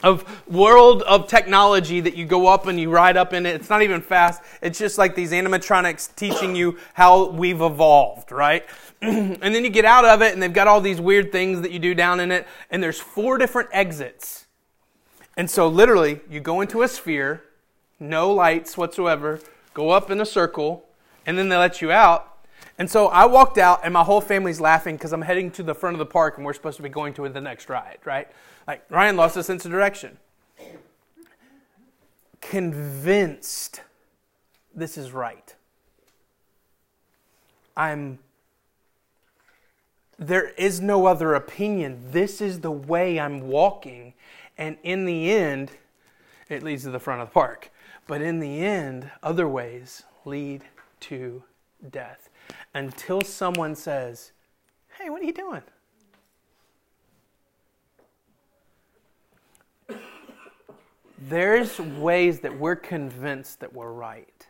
of 0.02 0.24
world 0.48 1.02
of 1.02 1.28
technology 1.28 2.00
that 2.00 2.16
you 2.16 2.24
go 2.24 2.46
up 2.46 2.66
and 2.66 2.78
you 2.78 2.90
ride 2.90 3.16
up 3.16 3.32
in 3.32 3.46
it. 3.46 3.54
It's 3.54 3.70
not 3.70 3.82
even 3.82 4.00
fast. 4.00 4.42
It's 4.60 4.78
just 4.78 4.98
like 4.98 5.14
these 5.14 5.32
animatronics 5.32 6.14
teaching 6.16 6.54
you 6.56 6.78
how 6.94 7.30
we've 7.30 7.60
evolved, 7.60 8.32
right? 8.32 8.64
and 9.02 9.40
then 9.40 9.64
you 9.64 9.70
get 9.70 9.84
out 9.84 10.04
of 10.04 10.22
it 10.22 10.32
and 10.32 10.42
they've 10.42 10.52
got 10.52 10.68
all 10.68 10.80
these 10.80 11.00
weird 11.00 11.32
things 11.32 11.60
that 11.62 11.70
you 11.70 11.78
do 11.78 11.94
down 11.94 12.20
in 12.20 12.30
it 12.32 12.46
and 12.70 12.82
there's 12.82 13.00
four 13.00 13.38
different 13.38 13.68
exits. 13.72 14.46
And 15.36 15.50
so 15.50 15.68
literally 15.68 16.20
you 16.30 16.40
go 16.40 16.60
into 16.60 16.82
a 16.82 16.88
sphere, 16.88 17.42
no 17.98 18.32
lights 18.32 18.76
whatsoever, 18.76 19.40
go 19.74 19.90
up 19.90 20.10
in 20.10 20.20
a 20.20 20.26
circle, 20.26 20.84
and 21.24 21.38
then 21.38 21.48
they 21.48 21.56
let 21.56 21.80
you 21.80 21.90
out 21.90 22.32
and 22.78 22.90
so 22.90 23.08
I 23.08 23.26
walked 23.26 23.58
out, 23.58 23.80
and 23.84 23.92
my 23.92 24.02
whole 24.02 24.20
family's 24.20 24.60
laughing 24.60 24.96
because 24.96 25.12
I'm 25.12 25.22
heading 25.22 25.50
to 25.52 25.62
the 25.62 25.74
front 25.74 25.94
of 25.94 25.98
the 25.98 26.06
park, 26.06 26.36
and 26.36 26.44
we're 26.44 26.52
supposed 26.52 26.78
to 26.78 26.82
be 26.82 26.88
going 26.88 27.14
to 27.14 27.28
the 27.28 27.40
next 27.40 27.68
ride, 27.68 27.98
right? 28.04 28.28
Like 28.72 28.86
Ryan 28.88 29.16
lost 29.16 29.36
a 29.36 29.42
sense 29.42 29.66
of 29.66 29.70
direction. 29.70 30.16
Convinced 32.40 33.82
this 34.74 34.96
is 34.96 35.12
right. 35.12 35.54
I'm. 37.76 38.18
There 40.18 40.48
is 40.56 40.80
no 40.80 41.04
other 41.04 41.34
opinion. 41.34 42.00
This 42.12 42.40
is 42.40 42.60
the 42.60 42.70
way 42.70 43.20
I'm 43.20 43.42
walking. 43.42 44.14
And 44.56 44.78
in 44.82 45.04
the 45.04 45.30
end, 45.30 45.72
it 46.48 46.62
leads 46.62 46.84
to 46.84 46.90
the 46.90 46.98
front 46.98 47.20
of 47.20 47.28
the 47.28 47.34
park. 47.34 47.70
But 48.06 48.22
in 48.22 48.40
the 48.40 48.60
end, 48.60 49.10
other 49.22 49.46
ways 49.46 50.04
lead 50.24 50.64
to 51.00 51.42
death 51.90 52.30
until 52.72 53.20
someone 53.20 53.74
says, 53.74 54.32
Hey, 54.98 55.10
what 55.10 55.20
are 55.20 55.26
you 55.26 55.34
doing? 55.34 55.62
There's 61.28 61.78
ways 61.78 62.40
that 62.40 62.58
we're 62.58 62.76
convinced 62.76 63.60
that 63.60 63.72
we're 63.72 63.92
right. 63.92 64.46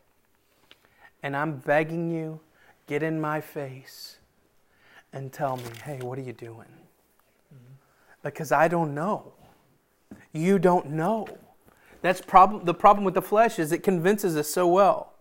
And 1.23 1.37
I'm 1.37 1.59
begging 1.59 2.11
you, 2.11 2.41
get 2.87 3.03
in 3.03 3.21
my 3.21 3.41
face 3.41 4.17
and 5.13 5.33
tell 5.33 5.57
me, 5.59 5.65
hey, 5.85 5.99
what 6.01 6.19
are 6.19 6.23
you 6.23 6.33
doing? 6.33 6.69
Because 8.23 8.53
I 8.53 8.69
don't 8.69 8.95
know. 8.95 9.33
You 10.33 10.59
don't 10.59 10.91
know. 10.91 11.27
That's 12.01 12.21
prob- 12.21 12.65
the 12.65 12.75
problem 12.75 13.05
with 13.05 13.15
the 13.15 13.23
flesh 13.23 13.59
is 13.59 13.73
it 13.73 13.83
convinces 13.83 14.37
us 14.37 14.49
so 14.49 14.67
well. 14.67 15.13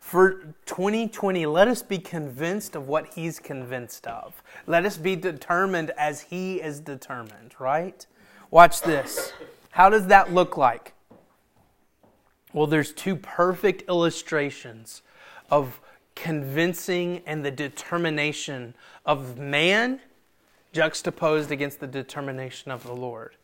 For 0.00 0.54
2020, 0.66 1.46
let 1.46 1.68
us 1.68 1.82
be 1.82 1.98
convinced 1.98 2.76
of 2.76 2.88
what 2.88 3.14
he's 3.14 3.38
convinced 3.38 4.06
of. 4.06 4.42
Let 4.66 4.84
us 4.84 4.96
be 4.96 5.16
determined 5.16 5.90
as 5.96 6.20
he 6.22 6.60
is 6.60 6.80
determined, 6.80 7.54
right? 7.58 8.06
Watch 8.50 8.82
this. 8.82 9.32
How 9.76 9.90
does 9.90 10.06
that 10.06 10.32
look 10.32 10.56
like? 10.56 10.94
Well, 12.54 12.66
there's 12.66 12.94
two 12.94 13.14
perfect 13.14 13.82
illustrations 13.90 15.02
of 15.50 15.82
convincing 16.14 17.20
and 17.26 17.44
the 17.44 17.50
determination 17.50 18.72
of 19.04 19.36
man 19.36 20.00
juxtaposed 20.72 21.52
against 21.52 21.80
the 21.80 21.86
determination 21.86 22.70
of 22.70 22.84
the 22.84 22.94
Lord. 22.94 23.36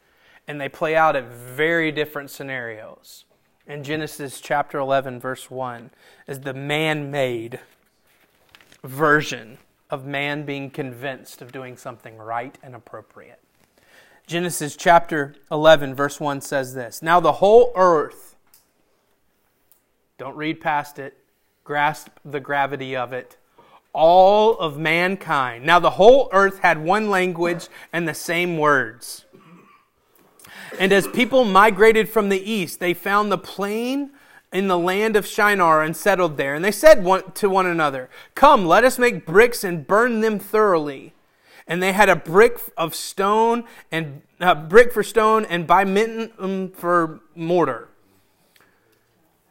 And 0.48 0.58
they 0.58 0.70
play 0.70 0.96
out 0.96 1.16
at 1.16 1.24
very 1.24 1.92
different 1.92 2.30
scenarios 2.30 3.26
in 3.66 3.84
Genesis 3.84 4.40
chapter 4.40 4.78
11, 4.78 5.20
verse 5.20 5.50
1, 5.50 5.90
is 6.26 6.40
the 6.40 6.54
man 6.54 7.10
made 7.10 7.60
version 8.82 9.58
of 9.90 10.06
man 10.06 10.46
being 10.46 10.70
convinced 10.70 11.42
of 11.42 11.52
doing 11.52 11.76
something 11.76 12.16
right 12.16 12.56
and 12.62 12.74
appropriate. 12.74 13.38
Genesis 14.26 14.76
chapter 14.76 15.34
11, 15.50 15.94
verse 15.94 16.20
1 16.20 16.40
says 16.40 16.74
this 16.74 17.02
Now 17.02 17.20
the 17.20 17.32
whole 17.32 17.72
earth, 17.74 18.36
don't 20.16 20.36
read 20.36 20.60
past 20.60 20.98
it, 20.98 21.18
grasp 21.64 22.08
the 22.24 22.40
gravity 22.40 22.96
of 22.96 23.12
it, 23.12 23.36
all 23.92 24.56
of 24.58 24.78
mankind. 24.78 25.66
Now 25.66 25.80
the 25.80 25.90
whole 25.90 26.28
earth 26.32 26.60
had 26.60 26.78
one 26.82 27.10
language 27.10 27.68
and 27.92 28.08
the 28.08 28.14
same 28.14 28.58
words. 28.58 29.24
And 30.78 30.92
as 30.92 31.06
people 31.06 31.44
migrated 31.44 32.08
from 32.08 32.28
the 32.28 32.50
east, 32.50 32.80
they 32.80 32.94
found 32.94 33.30
the 33.30 33.38
plain 33.38 34.10
in 34.52 34.68
the 34.68 34.78
land 34.78 35.16
of 35.16 35.26
Shinar 35.26 35.82
and 35.82 35.96
settled 35.96 36.36
there. 36.36 36.54
And 36.54 36.64
they 36.64 36.72
said 36.72 37.04
one, 37.04 37.32
to 37.32 37.50
one 37.50 37.66
another, 37.66 38.08
Come, 38.34 38.66
let 38.66 38.84
us 38.84 38.98
make 38.98 39.26
bricks 39.26 39.64
and 39.64 39.86
burn 39.86 40.20
them 40.20 40.38
thoroughly. 40.38 41.12
And 41.66 41.82
they 41.82 41.92
had 41.92 42.08
a 42.08 42.16
brick 42.16 42.58
of 42.76 42.94
stone 42.94 43.64
and 43.90 44.22
a 44.40 44.54
brick 44.54 44.92
for 44.92 45.02
stone 45.02 45.44
and 45.44 45.66
bitumen 45.66 46.70
for 46.70 47.20
mortar. 47.34 47.88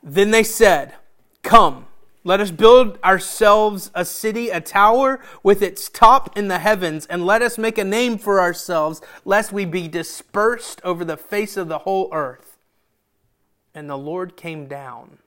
Then 0.04 0.32
they 0.32 0.44
said, 0.44 0.96
Come, 1.44 1.88
let 2.24 2.40
us 2.40 2.52
build 2.52 3.00
ourselves 3.04 3.90
a 3.96 4.06
city, 4.06 4.50
a 4.50 4.62
tower 4.62 5.20
with 5.42 5.62
its 5.62 5.90
top 5.90 6.38
in 6.38 6.50
the 6.50 6.60
heavens, 6.60 7.08
and 7.08 7.26
let 7.26 7.42
us 7.42 7.58
make 7.58 7.78
a 7.78 7.84
name 7.84 8.18
for 8.18 8.40
ourselves, 8.40 9.02
lest 9.26 9.52
we 9.52 9.66
be 9.66 9.88
dispersed 9.88 10.82
over 10.84 11.04
the 11.04 11.18
face 11.18 11.58
of 11.58 11.68
the 11.68 11.80
whole 11.80 12.10
earth. 12.12 12.58
And 13.74 13.90
the 13.90 13.98
Lord 13.98 14.38
came 14.38 14.68
down 14.68 15.18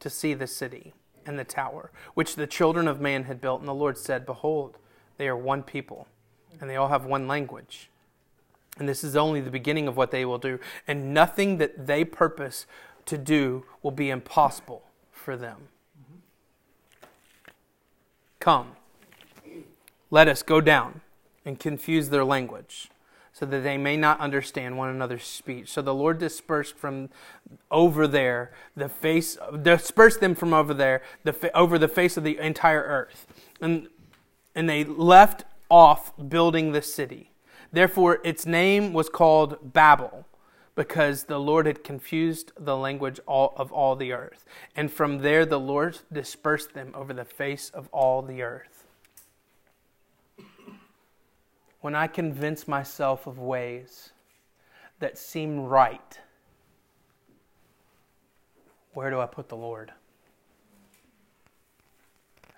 to 0.00 0.10
see 0.10 0.34
the 0.34 0.46
city 0.46 0.92
and 1.24 1.38
the 1.38 1.44
tower, 1.44 1.90
which 2.14 2.34
the 2.34 2.46
children 2.46 2.88
of 2.88 3.00
man 3.00 3.24
had 3.24 3.40
built. 3.40 3.60
And 3.60 3.68
the 3.68 3.74
Lord 3.74 3.96
said, 3.96 4.26
Behold, 4.26 4.76
they 5.20 5.28
are 5.28 5.36
one 5.36 5.62
people, 5.62 6.08
and 6.62 6.70
they 6.70 6.76
all 6.76 6.88
have 6.88 7.04
one 7.04 7.28
language. 7.28 7.90
And 8.78 8.88
this 8.88 9.04
is 9.04 9.14
only 9.14 9.42
the 9.42 9.50
beginning 9.50 9.86
of 9.86 9.94
what 9.94 10.10
they 10.12 10.24
will 10.24 10.38
do, 10.38 10.58
and 10.88 11.12
nothing 11.12 11.58
that 11.58 11.86
they 11.86 12.04
purpose 12.04 12.64
to 13.04 13.18
do 13.18 13.66
will 13.82 13.90
be 13.90 14.08
impossible 14.08 14.82
for 15.12 15.36
them. 15.36 15.68
Come, 18.38 18.68
let 20.10 20.26
us 20.26 20.42
go 20.42 20.62
down 20.62 21.02
and 21.44 21.60
confuse 21.60 22.08
their 22.08 22.24
language, 22.24 22.88
so 23.34 23.44
that 23.44 23.60
they 23.60 23.76
may 23.76 23.98
not 23.98 24.20
understand 24.20 24.78
one 24.78 24.88
another's 24.88 25.24
speech. 25.24 25.68
So 25.68 25.82
the 25.82 25.94
Lord 25.94 26.18
dispersed 26.18 26.78
from 26.78 27.10
over 27.70 28.08
there 28.08 28.52
the 28.74 28.88
face, 28.88 29.36
dispersed 29.60 30.20
them 30.20 30.34
from 30.34 30.54
over 30.54 30.72
there, 30.72 31.02
the, 31.24 31.54
over 31.54 31.78
the 31.78 31.88
face 31.88 32.16
of 32.16 32.24
the 32.24 32.38
entire 32.38 32.82
earth. 32.82 33.26
And, 33.60 33.88
and 34.54 34.68
they 34.68 34.84
left 34.84 35.44
off 35.68 36.12
building 36.28 36.72
the 36.72 36.82
city. 36.82 37.30
Therefore, 37.72 38.18
its 38.24 38.46
name 38.46 38.92
was 38.92 39.08
called 39.08 39.72
Babel 39.72 40.26
because 40.74 41.24
the 41.24 41.38
Lord 41.38 41.66
had 41.66 41.84
confused 41.84 42.52
the 42.58 42.76
language 42.76 43.20
of 43.28 43.72
all 43.72 43.96
the 43.96 44.12
earth. 44.12 44.44
And 44.74 44.90
from 44.90 45.18
there, 45.18 45.44
the 45.44 45.60
Lord 45.60 45.98
dispersed 46.12 46.74
them 46.74 46.92
over 46.94 47.12
the 47.12 47.24
face 47.24 47.70
of 47.70 47.88
all 47.92 48.22
the 48.22 48.42
earth. 48.42 48.84
When 51.80 51.94
I 51.94 52.06
convince 52.06 52.68
myself 52.68 53.26
of 53.26 53.38
ways 53.38 54.10
that 54.98 55.16
seem 55.16 55.60
right, 55.60 56.18
where 58.92 59.10
do 59.10 59.20
I 59.20 59.26
put 59.26 59.48
the 59.48 59.56
Lord? 59.56 59.92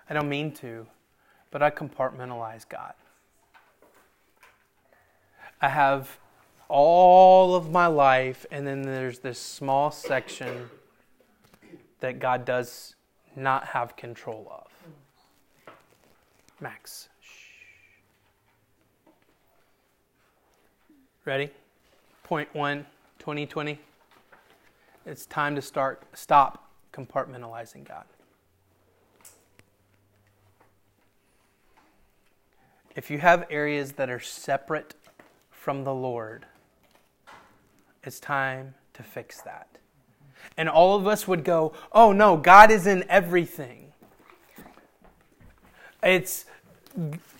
I 0.09 0.13
don't 0.13 0.29
mean 0.29 0.51
to, 0.55 0.87
but 1.53 1.61
I 1.61 1.69
compartmentalize 1.69 2.67
God. 2.67 2.93
I 5.61 5.69
have 5.69 6.17
all 6.67 7.53
of 7.53 7.69
my 7.69 7.85
life, 7.85 8.43
and 8.49 8.65
then 8.65 8.81
there's 8.81 9.19
this 9.19 9.37
small 9.37 9.91
section 9.91 10.67
that 11.99 12.17
God 12.17 12.43
does 12.43 12.95
not 13.35 13.65
have 13.65 13.95
control 13.95 14.51
of. 14.51 15.73
Max. 16.59 17.07
Ready? 21.23 21.51
Point 22.23 22.49
one, 22.55 22.87
2020. 23.19 23.79
It's 25.05 25.27
time 25.27 25.53
to 25.55 25.61
start 25.61 26.01
stop 26.15 26.71
compartmentalizing 26.91 27.87
God. 27.87 28.05
If 32.95 33.09
you 33.09 33.17
have 33.17 33.45
areas 33.49 33.93
that 33.93 34.09
are 34.09 34.19
separate 34.19 34.93
from 35.49 35.83
the 35.83 35.93
Lord, 35.93 36.45
it's 38.03 38.19
time 38.19 38.75
to 38.93 39.03
fix 39.03 39.41
that. 39.41 39.67
And 40.57 40.69
all 40.69 40.95
of 40.95 41.07
us 41.07 41.27
would 41.27 41.43
go, 41.43 41.73
oh 41.91 42.11
no, 42.11 42.37
God 42.37 42.69
is 42.69 42.85
in 42.85 43.03
everything. 43.09 43.93
It's 46.03 46.45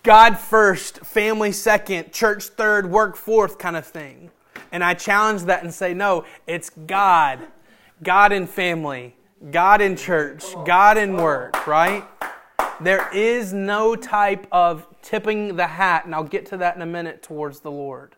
God 0.02 0.40
first, 0.40 1.00
family 1.00 1.52
second, 1.52 2.12
church 2.12 2.46
third, 2.46 2.90
work 2.90 3.16
fourth 3.16 3.58
kind 3.58 3.76
of 3.76 3.86
thing. 3.86 4.32
And 4.72 4.84
I 4.84 4.96
challenge 4.96 5.44
that 5.44 5.64
and 5.64 5.74
say, 5.74 5.94
no, 5.94 6.26
it's 6.48 6.72
God. 6.72 7.40
God 8.02 8.32
in 8.32 8.48
family, 8.48 9.16
God 9.52 9.82
in 9.82 9.96
church, 9.96 10.44
God 10.66 10.98
in 10.98 11.16
work, 11.16 11.68
right? 11.68 12.04
There 12.82 13.08
is 13.14 13.54
no 13.54 13.96
type 13.96 14.48
of 14.52 14.88
tipping 15.04 15.56
the 15.56 15.68
hat, 15.68 16.06
and 16.06 16.16
I'll 16.16 16.24
get 16.24 16.48
to 16.48 16.58
that 16.58 16.76
in 16.76 16.82
a 16.82 16.88
minute, 16.88 17.22
towards 17.22 17.60
the 17.60 17.70
Lord. 17.70 18.16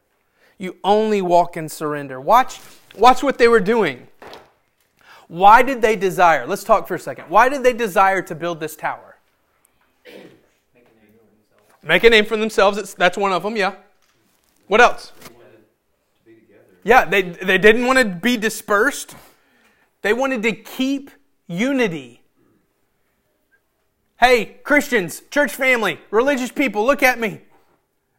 You 0.57 0.77
only 0.83 1.21
walk 1.21 1.57
in 1.57 1.67
surrender. 1.67 2.21
Watch, 2.21 2.61
watch 2.95 3.21
what 3.21 3.37
they 3.37 3.49
were 3.49 3.59
doing. 3.59 4.07
Why 5.27 5.63
did 5.63 5.81
they 5.81 5.95
desire? 5.95 6.45
Let's 6.45 6.63
talk 6.63 6.87
for 6.87 6.95
a 6.95 6.99
second. 6.99 7.25
Why 7.29 7.49
did 7.49 7.63
they 7.63 7.73
desire 7.73 8.21
to 8.21 8.35
build 8.35 8.59
this 8.59 8.75
tower? 8.75 9.17
Make 11.83 12.03
a 12.03 12.09
name 12.09 12.25
for 12.25 12.37
themselves. 12.37 12.77
It's, 12.77 12.93
that's 12.93 13.17
one 13.17 13.33
of 13.33 13.43
them, 13.43 13.57
yeah. 13.57 13.75
What 14.67 14.81
else? 14.81 15.11
Yeah, 16.83 17.05
they, 17.05 17.23
they 17.23 17.57
didn't 17.57 17.85
want 17.85 17.99
to 17.99 18.05
be 18.05 18.37
dispersed. 18.37 19.15
They 20.03 20.13
wanted 20.13 20.43
to 20.43 20.51
keep 20.53 21.09
unity. 21.47 22.21
Hey, 24.27 24.57
Christians, 24.63 25.21
church 25.29 25.53
family, 25.53 25.99
religious 26.09 26.51
people, 26.51 26.83
look 26.83 27.03
at 27.03 27.19
me. 27.19 27.41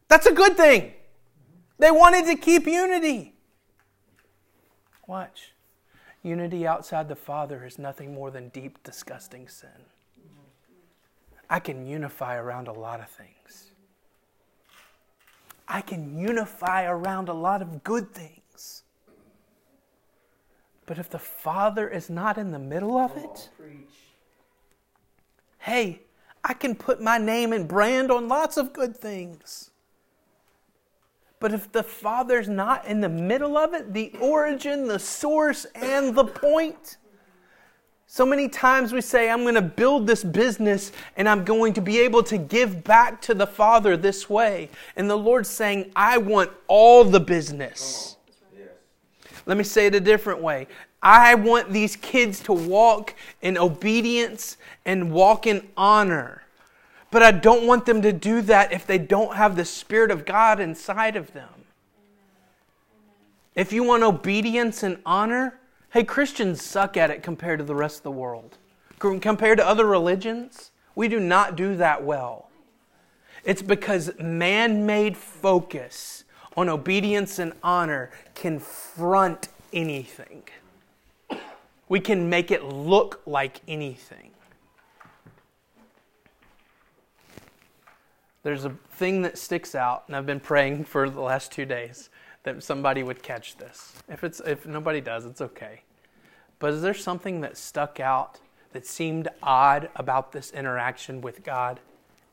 That's 0.07 0.27
a 0.27 0.33
good 0.33 0.57
thing. 0.57 0.93
They 1.81 1.91
wanted 1.91 2.27
to 2.27 2.37
keep 2.37 2.65
unity. 2.65 3.35
Watch. 5.09 5.51
Unity 6.23 6.65
outside 6.65 7.09
the 7.09 7.17
Father 7.17 7.67
is 7.67 7.77
nothing 7.77 8.15
more 8.15 8.31
than 8.31 8.51
deep, 8.51 8.81
disgusting 8.85 9.49
sin. 9.49 9.69
I 11.51 11.59
can 11.59 11.85
unify 11.85 12.37
around 12.37 12.69
a 12.69 12.73
lot 12.73 13.01
of 13.01 13.09
things. 13.09 13.73
I 15.67 15.81
can 15.81 16.17
unify 16.17 16.85
around 16.85 17.29
a 17.29 17.35
lot 17.35 17.63
of 17.63 17.83
good 17.83 18.13
things. 18.13 18.85
But 20.87 20.99
if 20.99 21.11
the 21.11 21.19
Father 21.19 21.89
is 21.89 22.09
not 22.09 22.39
in 22.39 22.53
the 22.53 22.61
middle 22.61 22.97
of 22.97 23.17
it, 23.17 23.49
hey, 25.67 26.01
I 26.45 26.55
can 26.55 26.77
put 26.77 27.03
my 27.03 27.19
name 27.19 27.53
and 27.53 27.67
brand 27.67 28.13
on 28.13 28.29
lots 28.29 28.57
of 28.57 28.73
good 28.73 28.97
things. 28.97 29.73
But 31.41 31.53
if 31.53 31.73
the 31.73 31.83
Father's 31.83 32.49
not 32.49 32.87
in 32.87 33.01
the 33.01 33.09
middle 33.09 33.59
of 33.59 33.75
it, 33.75 33.93
the 33.93 34.13
origin, 34.21 34.87
the 34.87 35.01
source, 35.01 35.67
and 35.75 36.15
the 36.15 36.25
point, 36.25 36.99
So 38.09 38.25
many 38.25 38.49
times 38.49 38.93
we 38.93 39.01
say, 39.01 39.29
I'm 39.29 39.43
going 39.43 39.57
to 39.57 39.63
build 39.63 40.07
this 40.07 40.23
business 40.23 40.93
and 41.17 41.29
I'm 41.29 41.45
going 41.45 41.75
to 41.75 41.81
be 41.81 41.99
able 41.99 42.23
to 42.23 42.39
give 42.39 42.85
back 42.85 43.21
to 43.23 43.35
the 43.35 43.47
Father 43.47 43.97
this 43.97 44.31
way. 44.31 44.71
And 44.95 45.11
the 45.11 45.19
Lord's 45.19 45.51
saying, 45.51 45.91
I 45.97 46.19
want 46.19 46.51
all 46.69 47.05
the 47.05 47.19
business. 47.19 48.17
Let 49.45 49.57
me 49.57 49.65
say 49.65 49.87
it 49.87 49.95
a 49.95 50.01
different 50.01 50.41
way. 50.41 50.69
I 51.07 51.37
want 51.37 51.73
these 51.73 51.95
kids 51.95 52.41
to 52.41 52.53
walk 52.53 53.15
in 53.41 53.57
obedience 53.57 54.57
and 54.85 55.13
walk 55.13 55.47
in 55.47 55.69
honor. 55.77 56.43
But 57.13 57.23
I 57.23 57.31
don't 57.31 57.65
want 57.65 57.87
them 57.87 58.03
to 58.03 58.13
do 58.13 58.43
that 58.43 58.73
if 58.73 58.89
they 58.89 58.99
don't 58.99 59.37
have 59.37 59.55
the 59.55 59.65
Spirit 59.65 60.11
of 60.11 60.27
God 60.27 60.59
inside 60.59 61.15
of 61.15 61.33
them. 61.33 61.49
If 63.55 63.73
you 63.73 63.85
want 63.85 64.03
obedience 64.03 64.83
and 64.83 64.99
honor, 65.07 65.61
hey, 65.91 66.03
Christians 66.03 66.61
suck 66.61 66.97
at 66.97 67.13
it 67.13 67.23
compared 67.23 67.61
to 67.61 67.65
the 67.65 67.77
rest 67.77 67.99
of 67.99 68.03
the 68.03 68.11
world. 68.11 68.59
Compared 68.99 69.59
to 69.59 69.67
other 69.67 69.87
religions, 69.87 70.73
we 70.97 71.07
do 71.07 71.21
not 71.21 71.55
do 71.55 71.77
that 71.77 72.03
well. 72.03 72.51
It's 73.45 73.63
because 73.63 74.11
man 74.19 74.85
made 74.87 75.17
focus 75.17 76.25
on 76.57 76.69
obedience 76.69 77.39
and 77.39 77.53
honor 77.63 78.11
can 78.35 78.59
front 78.59 79.47
anything. 79.73 80.43
We 81.89 82.01
can 82.01 82.29
make 82.29 82.51
it 82.51 82.65
look 82.65 83.23
like 83.27 83.61
anything. 83.69 84.31
There's 88.43 88.65
a 88.65 88.71
thing 88.91 89.23
that 89.23 89.39
sticks 89.39 89.75
out, 89.75 90.05
and 90.07 90.15
I've 90.15 90.27
been 90.27 90.41
praying 90.41 90.85
for 90.85 91.11
the 91.11 91.21
last 91.21 91.51
two 91.51 91.65
days 91.65 92.11
that 92.45 92.63
somebody 92.63 93.03
would 93.03 93.23
catch 93.23 93.57
this. 93.57 93.95
If 94.09 94.23
it's 94.23 94.41
if 94.41 94.67
nobody 94.67 95.01
does, 95.01 95.25
it's 95.25 95.41
okay. 95.41 95.83
But 96.61 96.73
is 96.73 96.83
there 96.83 96.95
something 96.95 97.41
that 97.41 97.57
stuck 97.57 97.99
out 97.99 98.39
that 98.73 98.87
seemed 98.87 99.29
odd 99.43 99.91
about 99.97 100.31
this 100.33 100.53
interaction 100.53 101.21
with 101.21 101.43
God 101.43 101.81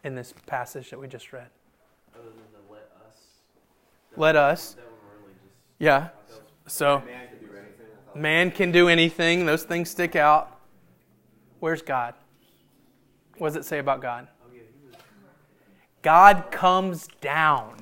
in 0.04 0.16
this 0.16 0.34
passage 0.46 0.92
that 0.92 1.00
we 1.00 1.08
just 1.08 1.34
read? 1.34 1.48
Other 2.14 2.26
than 2.26 2.36
the 2.54 2.72
let 2.72 2.92
us. 3.08 3.18
Let 4.16 4.36
us. 4.36 4.76
Really 4.78 5.34
just. 5.34 5.56
Yeah. 5.80 6.10
So 6.68 7.02
Man 8.16 8.52
can 8.52 8.72
do 8.72 8.88
anything. 8.88 9.46
Those 9.46 9.64
things 9.64 9.90
stick 9.90 10.16
out. 10.16 10.60
Where's 11.60 11.82
God? 11.82 12.14
What 13.38 13.50
does 13.50 13.56
it 13.56 13.66
say 13.66 13.80
about 13.80 14.02
God? 14.02 14.28
God 16.02 16.52
comes 16.52 17.08
down. 17.22 17.78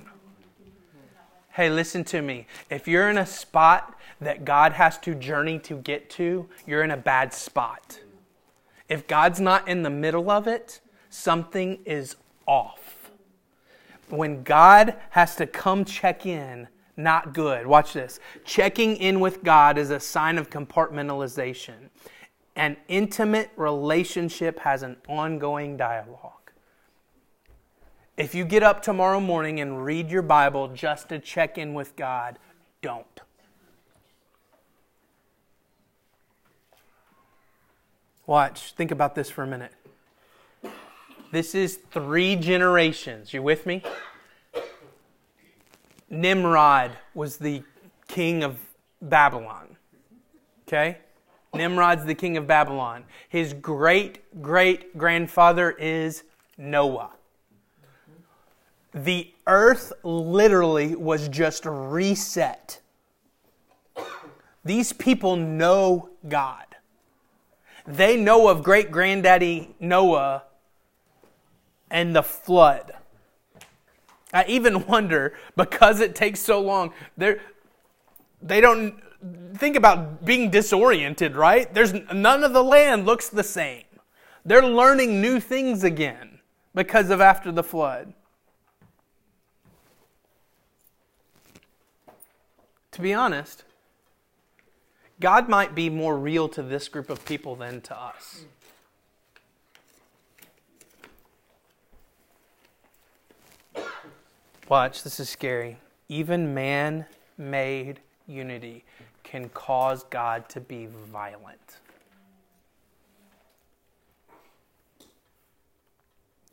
Hey, 1.50 1.70
listen 1.70 2.04
to 2.06 2.22
me. 2.22 2.48
If 2.70 2.88
you're 2.88 3.10
in 3.10 3.18
a 3.18 3.26
spot 3.26 4.00
that 4.22 4.46
God 4.46 4.74
has 4.74 4.98
to 5.00 5.16
journey 5.16 5.60
to 5.60 5.76
get 5.78 6.10
to, 6.12 6.48
you're 6.66 6.84
in 6.84 6.92
a 6.92 6.98
bad 6.98 7.34
spot. 7.34 8.00
If 8.88 9.08
God's 9.08 9.42
not 9.42 9.68
in 9.68 9.84
the 9.84 9.90
middle 9.90 10.30
of 10.30 10.48
it, 10.48 10.80
something 11.10 11.80
is 11.86 12.16
off. 12.46 13.12
When 14.10 14.44
God 14.44 14.96
has 15.12 15.36
to 15.38 15.48
come 15.48 15.84
check 15.84 16.26
in, 16.26 16.68
not 16.98 17.34
good. 17.34 17.66
Watch 17.66 17.94
this. 17.94 18.20
Checking 18.44 18.96
in 18.98 19.20
with 19.20 19.44
God 19.44 19.78
is 19.78 19.90
a 19.90 20.00
sign 20.00 20.38
of 20.38 20.50
compartmentalization. 20.50 21.90
An 22.56 22.78
intimate 22.88 23.52
relationship 23.56 24.60
has 24.60 24.84
an 24.84 24.98
ongoing 25.08 25.78
dialogue. 25.78 26.52
If 28.18 28.36
you 28.36 28.46
get 28.46 28.62
up 28.62 28.82
tomorrow 28.82 29.20
morning 29.20 29.60
and 29.60 29.84
read 29.84 30.12
your 30.12 30.22
Bible 30.22 30.68
just 30.68 31.10
to 31.10 31.20
check 31.20 31.58
in 31.58 31.74
with 31.74 31.96
God, 31.96 32.38
don't. 32.82 33.22
Watch, 38.28 38.74
think 38.74 38.92
about 38.92 39.16
this 39.16 39.30
for 39.30 39.44
a 39.44 39.48
minute. 39.48 39.74
This 41.32 41.56
is 41.56 41.80
three 41.92 42.36
generations. 42.36 43.34
You 43.34 43.42
with 43.42 43.66
me? 43.66 43.82
Nimrod 46.12 46.92
was 47.16 47.38
the 47.38 47.64
king 48.08 48.44
of 48.44 48.60
Babylon. 49.02 49.76
Okay? 50.68 51.00
Nimrod's 51.56 52.06
the 52.06 52.14
king 52.14 52.38
of 52.38 52.46
Babylon. 52.46 53.06
His 53.30 53.54
great 53.54 54.42
great 54.44 54.96
grandfather 54.96 55.72
is 55.72 56.24
Noah 56.56 57.12
the 58.94 59.32
earth 59.48 59.94
literally 60.04 60.96
was 60.96 61.30
just 61.30 61.66
reset. 61.66 62.80
These 64.64 64.94
people 64.94 65.36
know 65.36 66.10
God. 66.28 66.66
They 67.88 68.16
know 68.16 68.48
of 68.48 68.64
great 68.64 68.92
granddaddy 68.92 69.76
Noah 69.80 70.44
and 71.90 72.16
the 72.16 72.22
flood. 72.24 72.94
I 74.34 74.46
even 74.48 74.86
wonder 74.88 75.34
because 75.56 76.00
it 76.00 76.16
takes 76.16 76.40
so 76.40 76.62
long, 76.62 76.94
they 77.18 77.38
they 78.42 78.62
don't 78.62 78.96
think 79.56 79.76
about 79.76 80.26
being 80.26 80.50
disoriented, 80.50 81.36
right? 81.36 81.72
There's 81.74 81.94
none 82.12 82.44
of 82.44 82.54
the 82.54 82.64
land 82.64 83.06
looks 83.06 83.30
the 83.30 83.44
same. 83.44 83.84
They're 84.44 84.66
learning 84.66 85.22
new 85.22 85.40
things 85.40 85.84
again 85.84 86.40
because 86.74 87.10
of 87.10 87.22
after 87.22 87.52
the 87.52 87.64
flood. 87.64 88.14
To 92.94 93.02
be 93.02 93.14
honest, 93.14 93.64
God 95.20 95.48
might 95.48 95.76
be 95.76 95.90
more 95.90 96.18
real 96.18 96.50
to 96.50 96.64
this 96.64 96.90
group 96.90 97.10
of 97.10 97.24
people 97.24 97.56
than 97.56 97.82
to 97.82 97.98
us. 97.98 98.46
Watch, 104.72 105.04
this 105.04 105.20
is 105.20 105.30
scary. 105.30 105.80
Even 106.08 106.54
man 106.54 107.06
made 107.38 108.00
unity 108.26 108.86
can 109.22 109.50
cause 109.50 110.06
God 110.10 110.48
to 110.48 110.62
be 110.62 110.88
violent. 111.12 111.80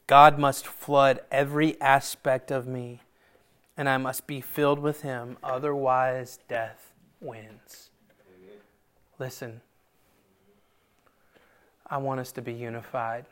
God 0.09 0.37
must 0.37 0.67
flood 0.67 1.21
every 1.31 1.81
aspect 1.81 2.51
of 2.51 2.67
me 2.67 3.03
and 3.77 3.89
I 3.89 3.99
must 3.99 4.27
be 4.27 4.41
filled 4.41 4.81
with 4.81 5.03
him, 5.03 5.37
otherwise, 5.45 6.41
death 6.49 6.91
wins. 7.21 7.91
Listen, 9.21 9.61
I 11.87 11.99
want 11.99 12.19
us 12.19 12.33
to 12.33 12.43
be 12.43 12.53
unified. 12.53 13.27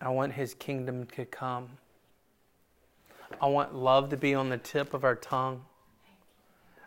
I 0.00 0.08
want 0.08 0.32
his 0.32 0.54
kingdom 0.54 1.06
to 1.14 1.24
come. 1.24 1.68
I 3.40 3.46
want 3.46 3.74
love 3.74 4.10
to 4.10 4.16
be 4.16 4.34
on 4.34 4.48
the 4.48 4.58
tip 4.58 4.94
of 4.94 5.04
our 5.04 5.14
tongue. 5.14 5.64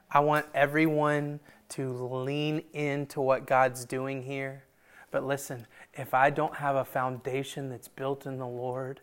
I 0.09 0.19
want 0.19 0.45
everyone 0.53 1.39
to 1.69 1.93
lean 1.93 2.63
into 2.73 3.21
what 3.21 3.47
God's 3.47 3.85
doing 3.85 4.23
here. 4.23 4.63
But 5.11 5.25
listen, 5.25 5.65
if 5.93 6.13
I 6.13 6.29
don't 6.29 6.55
have 6.55 6.75
a 6.75 6.83
foundation 6.83 7.69
that's 7.69 7.87
built 7.87 8.25
in 8.25 8.37
the 8.37 8.47
Lord, 8.47 8.99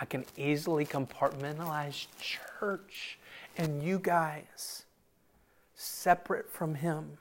I 0.00 0.04
can 0.04 0.24
easily 0.36 0.84
compartmentalize 0.84 2.06
church 2.20 3.18
and 3.56 3.82
you 3.82 4.00
guys 4.00 4.84
separate 5.74 6.50
from 6.50 6.76
Him. 6.76 7.18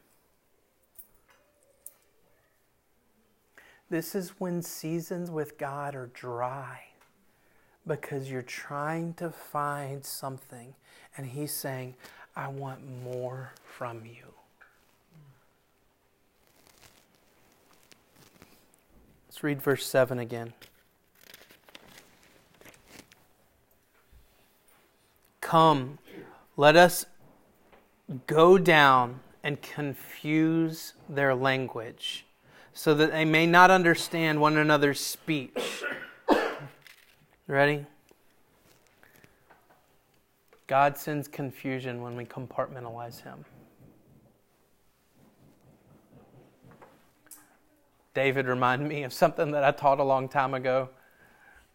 This 3.89 4.15
is 4.15 4.33
when 4.39 4.61
seasons 4.63 5.29
with 5.29 5.57
God 5.57 5.95
are 5.95 6.07
dry 6.07 6.86
because 7.87 8.29
you're 8.29 8.41
trying 8.41 9.13
to 9.15 9.29
find 9.29 10.05
something, 10.05 10.75
and 11.15 11.27
He's 11.27 11.53
saying, 11.53 11.95
I 12.35 12.49
want 12.49 12.81
more 13.03 13.53
from 13.63 14.05
you. 14.05 14.33
Let's 19.27 19.43
read 19.43 19.61
verse 19.61 19.85
7 19.85 20.19
again. 20.19 20.53
Come, 25.41 25.99
let 26.57 26.75
us 26.75 27.05
go 28.25 28.57
down 28.57 29.19
and 29.43 29.61
confuse 29.61 30.93
their 31.07 31.33
language, 31.33 32.25
so 32.73 32.93
that 32.93 33.11
they 33.11 33.25
may 33.25 33.45
not 33.47 33.71
understand 33.71 34.41
one 34.41 34.57
another's 34.57 34.99
speech. 34.99 35.83
Ready? 37.47 37.85
God 40.67 40.97
sends 40.97 41.29
confusion 41.29 42.01
when 42.01 42.17
we 42.17 42.25
compartmentalize 42.25 43.23
Him. 43.23 43.45
David 48.13 48.47
reminded 48.47 48.89
me 48.89 49.03
of 49.03 49.13
something 49.13 49.51
that 49.51 49.63
I 49.63 49.71
taught 49.71 49.99
a 49.99 50.03
long 50.03 50.27
time 50.27 50.53
ago. 50.53 50.89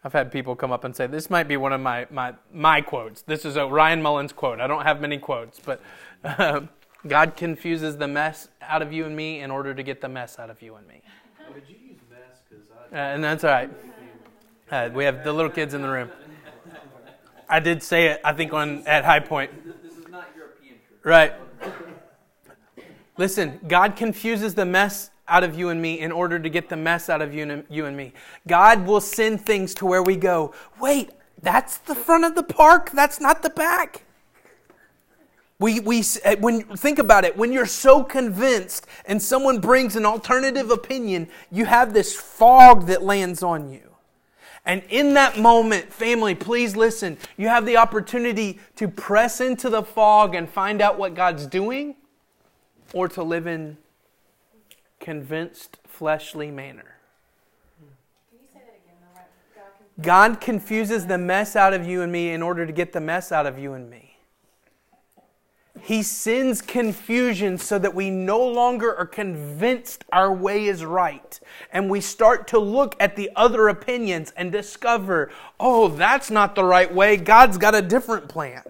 I've 0.04 0.12
had 0.12 0.30
people 0.30 0.54
come 0.56 0.72
up 0.72 0.84
and 0.84 0.94
say, 0.94 1.06
this 1.06 1.30
might 1.30 1.48
be 1.48 1.56
one 1.56 1.72
of 1.72 1.80
my, 1.80 2.06
my, 2.10 2.34
my 2.52 2.80
quotes. 2.82 3.22
This 3.22 3.44
is 3.46 3.56
a 3.56 3.64
Ryan 3.64 4.02
Mullins 4.02 4.32
quote. 4.32 4.60
I 4.60 4.66
don't 4.66 4.82
have 4.82 5.00
many 5.00 5.16
quotes, 5.16 5.58
but 5.58 5.80
um, 6.38 6.68
God 7.06 7.34
confuses 7.36 7.96
the 7.96 8.08
mess 8.08 8.48
out 8.60 8.82
of 8.82 8.92
you 8.92 9.06
and 9.06 9.16
me 9.16 9.40
in 9.40 9.50
order 9.50 9.72
to 9.72 9.82
get 9.82 10.00
the 10.00 10.08
mess 10.08 10.38
out 10.38 10.50
of 10.50 10.60
you 10.60 10.74
and 10.74 10.86
me. 10.86 11.00
Would 11.54 11.62
you 11.68 11.76
use 11.76 12.00
mess? 12.10 12.42
Because 12.50 12.66
Uh, 12.92 12.96
and 12.96 13.24
that's 13.24 13.44
all 13.44 13.50
right. 13.52 13.70
Uh, 14.72 14.88
we 14.94 15.04
have 15.04 15.22
the 15.22 15.30
little 15.30 15.50
kids 15.50 15.74
in 15.74 15.82
the 15.82 15.88
room. 15.88 16.10
I 17.46 17.60
did 17.60 17.82
say 17.82 18.06
it, 18.06 18.22
I 18.24 18.32
think, 18.32 18.54
on 18.54 18.86
at 18.86 19.04
High 19.04 19.20
Point. 19.20 19.50
This 19.82 19.92
is 19.92 20.08
not 20.08 20.30
European. 20.34 20.76
Right. 21.04 21.34
Listen, 23.18 23.60
God 23.68 23.96
confuses 23.96 24.54
the 24.54 24.64
mess 24.64 25.10
out 25.28 25.44
of 25.44 25.58
you 25.58 25.68
and 25.68 25.82
me 25.82 26.00
in 26.00 26.10
order 26.10 26.38
to 26.38 26.48
get 26.48 26.70
the 26.70 26.76
mess 26.78 27.10
out 27.10 27.20
of 27.20 27.34
you 27.34 27.42
and, 27.42 27.64
you 27.68 27.84
and 27.84 27.94
me. 27.94 28.14
God 28.48 28.86
will 28.86 29.02
send 29.02 29.42
things 29.42 29.74
to 29.74 29.84
where 29.84 30.02
we 30.02 30.16
go, 30.16 30.54
wait, 30.80 31.10
that's 31.42 31.76
the 31.76 31.94
front 31.94 32.24
of 32.24 32.34
the 32.34 32.42
park, 32.42 32.92
that's 32.92 33.20
not 33.20 33.42
the 33.42 33.50
back. 33.50 34.04
We, 35.58 35.80
we, 35.80 36.02
uh, 36.24 36.36
when, 36.36 36.62
think 36.62 36.98
about 36.98 37.26
it, 37.26 37.36
when 37.36 37.52
you're 37.52 37.66
so 37.66 38.02
convinced 38.02 38.86
and 39.04 39.20
someone 39.20 39.60
brings 39.60 39.96
an 39.96 40.06
alternative 40.06 40.70
opinion, 40.70 41.28
you 41.50 41.66
have 41.66 41.92
this 41.92 42.16
fog 42.16 42.86
that 42.86 43.02
lands 43.02 43.42
on 43.42 43.70
you. 43.70 43.91
And 44.64 44.82
in 44.88 45.14
that 45.14 45.38
moment, 45.38 45.92
family, 45.92 46.34
please 46.34 46.76
listen. 46.76 47.18
You 47.36 47.48
have 47.48 47.66
the 47.66 47.76
opportunity 47.76 48.60
to 48.76 48.86
press 48.86 49.40
into 49.40 49.68
the 49.68 49.82
fog 49.82 50.34
and 50.34 50.48
find 50.48 50.80
out 50.80 50.98
what 50.98 51.14
God's 51.14 51.46
doing, 51.46 51.96
or 52.92 53.08
to 53.08 53.22
live 53.22 53.46
in 53.46 53.76
convinced, 55.00 55.78
fleshly 55.84 56.50
manner. 56.50 56.96
God 60.00 60.40
confuses 60.40 61.06
the 61.06 61.18
mess 61.18 61.54
out 61.54 61.74
of 61.74 61.86
you 61.86 62.02
and 62.02 62.10
me 62.10 62.30
in 62.30 62.42
order 62.42 62.66
to 62.66 62.72
get 62.72 62.92
the 62.92 63.00
mess 63.00 63.30
out 63.30 63.46
of 63.46 63.58
you 63.58 63.74
and 63.74 63.90
me. 63.90 64.01
He 65.84 66.04
sends 66.04 66.62
confusion 66.62 67.58
so 67.58 67.76
that 67.76 67.92
we 67.92 68.08
no 68.08 68.38
longer 68.38 68.94
are 68.96 69.04
convinced 69.04 70.04
our 70.12 70.32
way 70.32 70.66
is 70.66 70.84
right. 70.84 71.40
And 71.72 71.90
we 71.90 72.00
start 72.00 72.46
to 72.48 72.58
look 72.60 72.94
at 73.00 73.16
the 73.16 73.30
other 73.34 73.66
opinions 73.66 74.32
and 74.36 74.52
discover, 74.52 75.32
oh, 75.58 75.88
that's 75.88 76.30
not 76.30 76.54
the 76.54 76.62
right 76.62 76.94
way. 76.94 77.16
God's 77.16 77.58
got 77.58 77.74
a 77.74 77.82
different 77.82 78.28
plan. 78.28 78.62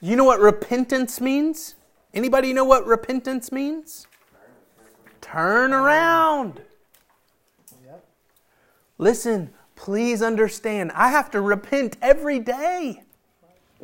You 0.00 0.14
know 0.14 0.24
what 0.24 0.38
repentance 0.38 1.20
means? 1.20 1.74
Anybody 2.12 2.52
know 2.52 2.64
what 2.64 2.86
repentance 2.86 3.50
means? 3.50 4.06
Turn 5.20 5.72
around. 5.72 6.60
Listen, 8.96 9.50
please 9.74 10.22
understand, 10.22 10.92
I 10.94 11.08
have 11.08 11.32
to 11.32 11.40
repent 11.40 11.96
every 12.00 12.38
day. 12.38 13.03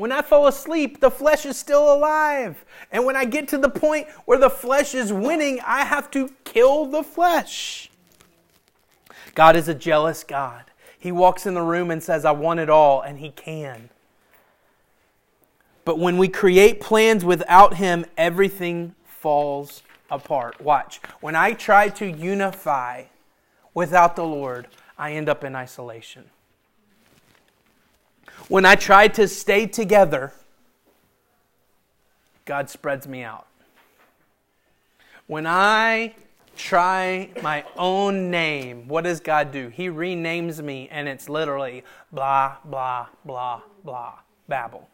When 0.00 0.12
I 0.12 0.22
fall 0.22 0.46
asleep, 0.46 1.00
the 1.00 1.10
flesh 1.10 1.44
is 1.44 1.58
still 1.58 1.92
alive. 1.92 2.64
And 2.90 3.04
when 3.04 3.16
I 3.16 3.26
get 3.26 3.48
to 3.48 3.58
the 3.58 3.68
point 3.68 4.08
where 4.24 4.38
the 4.38 4.48
flesh 4.48 4.94
is 4.94 5.12
winning, 5.12 5.60
I 5.60 5.84
have 5.84 6.10
to 6.12 6.30
kill 6.44 6.86
the 6.86 7.02
flesh. 7.02 7.90
God 9.34 9.56
is 9.56 9.68
a 9.68 9.74
jealous 9.74 10.24
God. 10.24 10.64
He 10.98 11.12
walks 11.12 11.44
in 11.44 11.52
the 11.52 11.60
room 11.60 11.90
and 11.90 12.02
says, 12.02 12.24
I 12.24 12.30
want 12.30 12.60
it 12.60 12.70
all, 12.70 13.02
and 13.02 13.18
He 13.18 13.28
can. 13.28 13.90
But 15.84 15.98
when 15.98 16.16
we 16.16 16.28
create 16.28 16.80
plans 16.80 17.22
without 17.22 17.74
Him, 17.74 18.06
everything 18.16 18.94
falls 19.04 19.82
apart. 20.10 20.62
Watch. 20.62 21.02
When 21.20 21.36
I 21.36 21.52
try 21.52 21.90
to 21.90 22.06
unify 22.10 23.04
without 23.74 24.16
the 24.16 24.24
Lord, 24.24 24.66
I 24.96 25.12
end 25.12 25.28
up 25.28 25.44
in 25.44 25.54
isolation. 25.54 26.30
When 28.48 28.64
I 28.64 28.74
try 28.74 29.08
to 29.08 29.28
stay 29.28 29.66
together, 29.66 30.32
God 32.44 32.68
spreads 32.68 33.06
me 33.06 33.22
out. 33.22 33.46
When 35.26 35.46
I 35.46 36.14
try 36.56 37.30
my 37.42 37.64
own 37.76 38.30
name, 38.30 38.88
what 38.88 39.04
does 39.04 39.20
God 39.20 39.52
do? 39.52 39.68
He 39.68 39.88
renames 39.88 40.60
me, 40.62 40.88
and 40.90 41.08
it's 41.08 41.28
literally 41.28 41.84
blah, 42.12 42.56
blah, 42.64 43.06
blah, 43.24 43.62
blah, 43.84 44.14
Babel. 44.48 44.88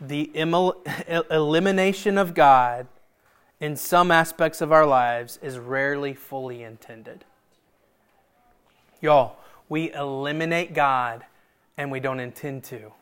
The 0.00 0.30
emil- 0.34 0.82
elimination 1.30 2.18
of 2.18 2.34
God 2.34 2.86
in 3.60 3.76
some 3.76 4.10
aspects 4.10 4.60
of 4.60 4.72
our 4.72 4.86
lives 4.86 5.38
is 5.42 5.58
rarely 5.58 6.14
fully 6.14 6.62
intended. 6.62 7.24
Y'all, 9.00 9.36
we 9.68 9.92
eliminate 9.92 10.74
God 10.74 11.24
and 11.76 11.90
we 11.90 12.00
don't 12.00 12.20
intend 12.20 12.64
to. 12.64 12.92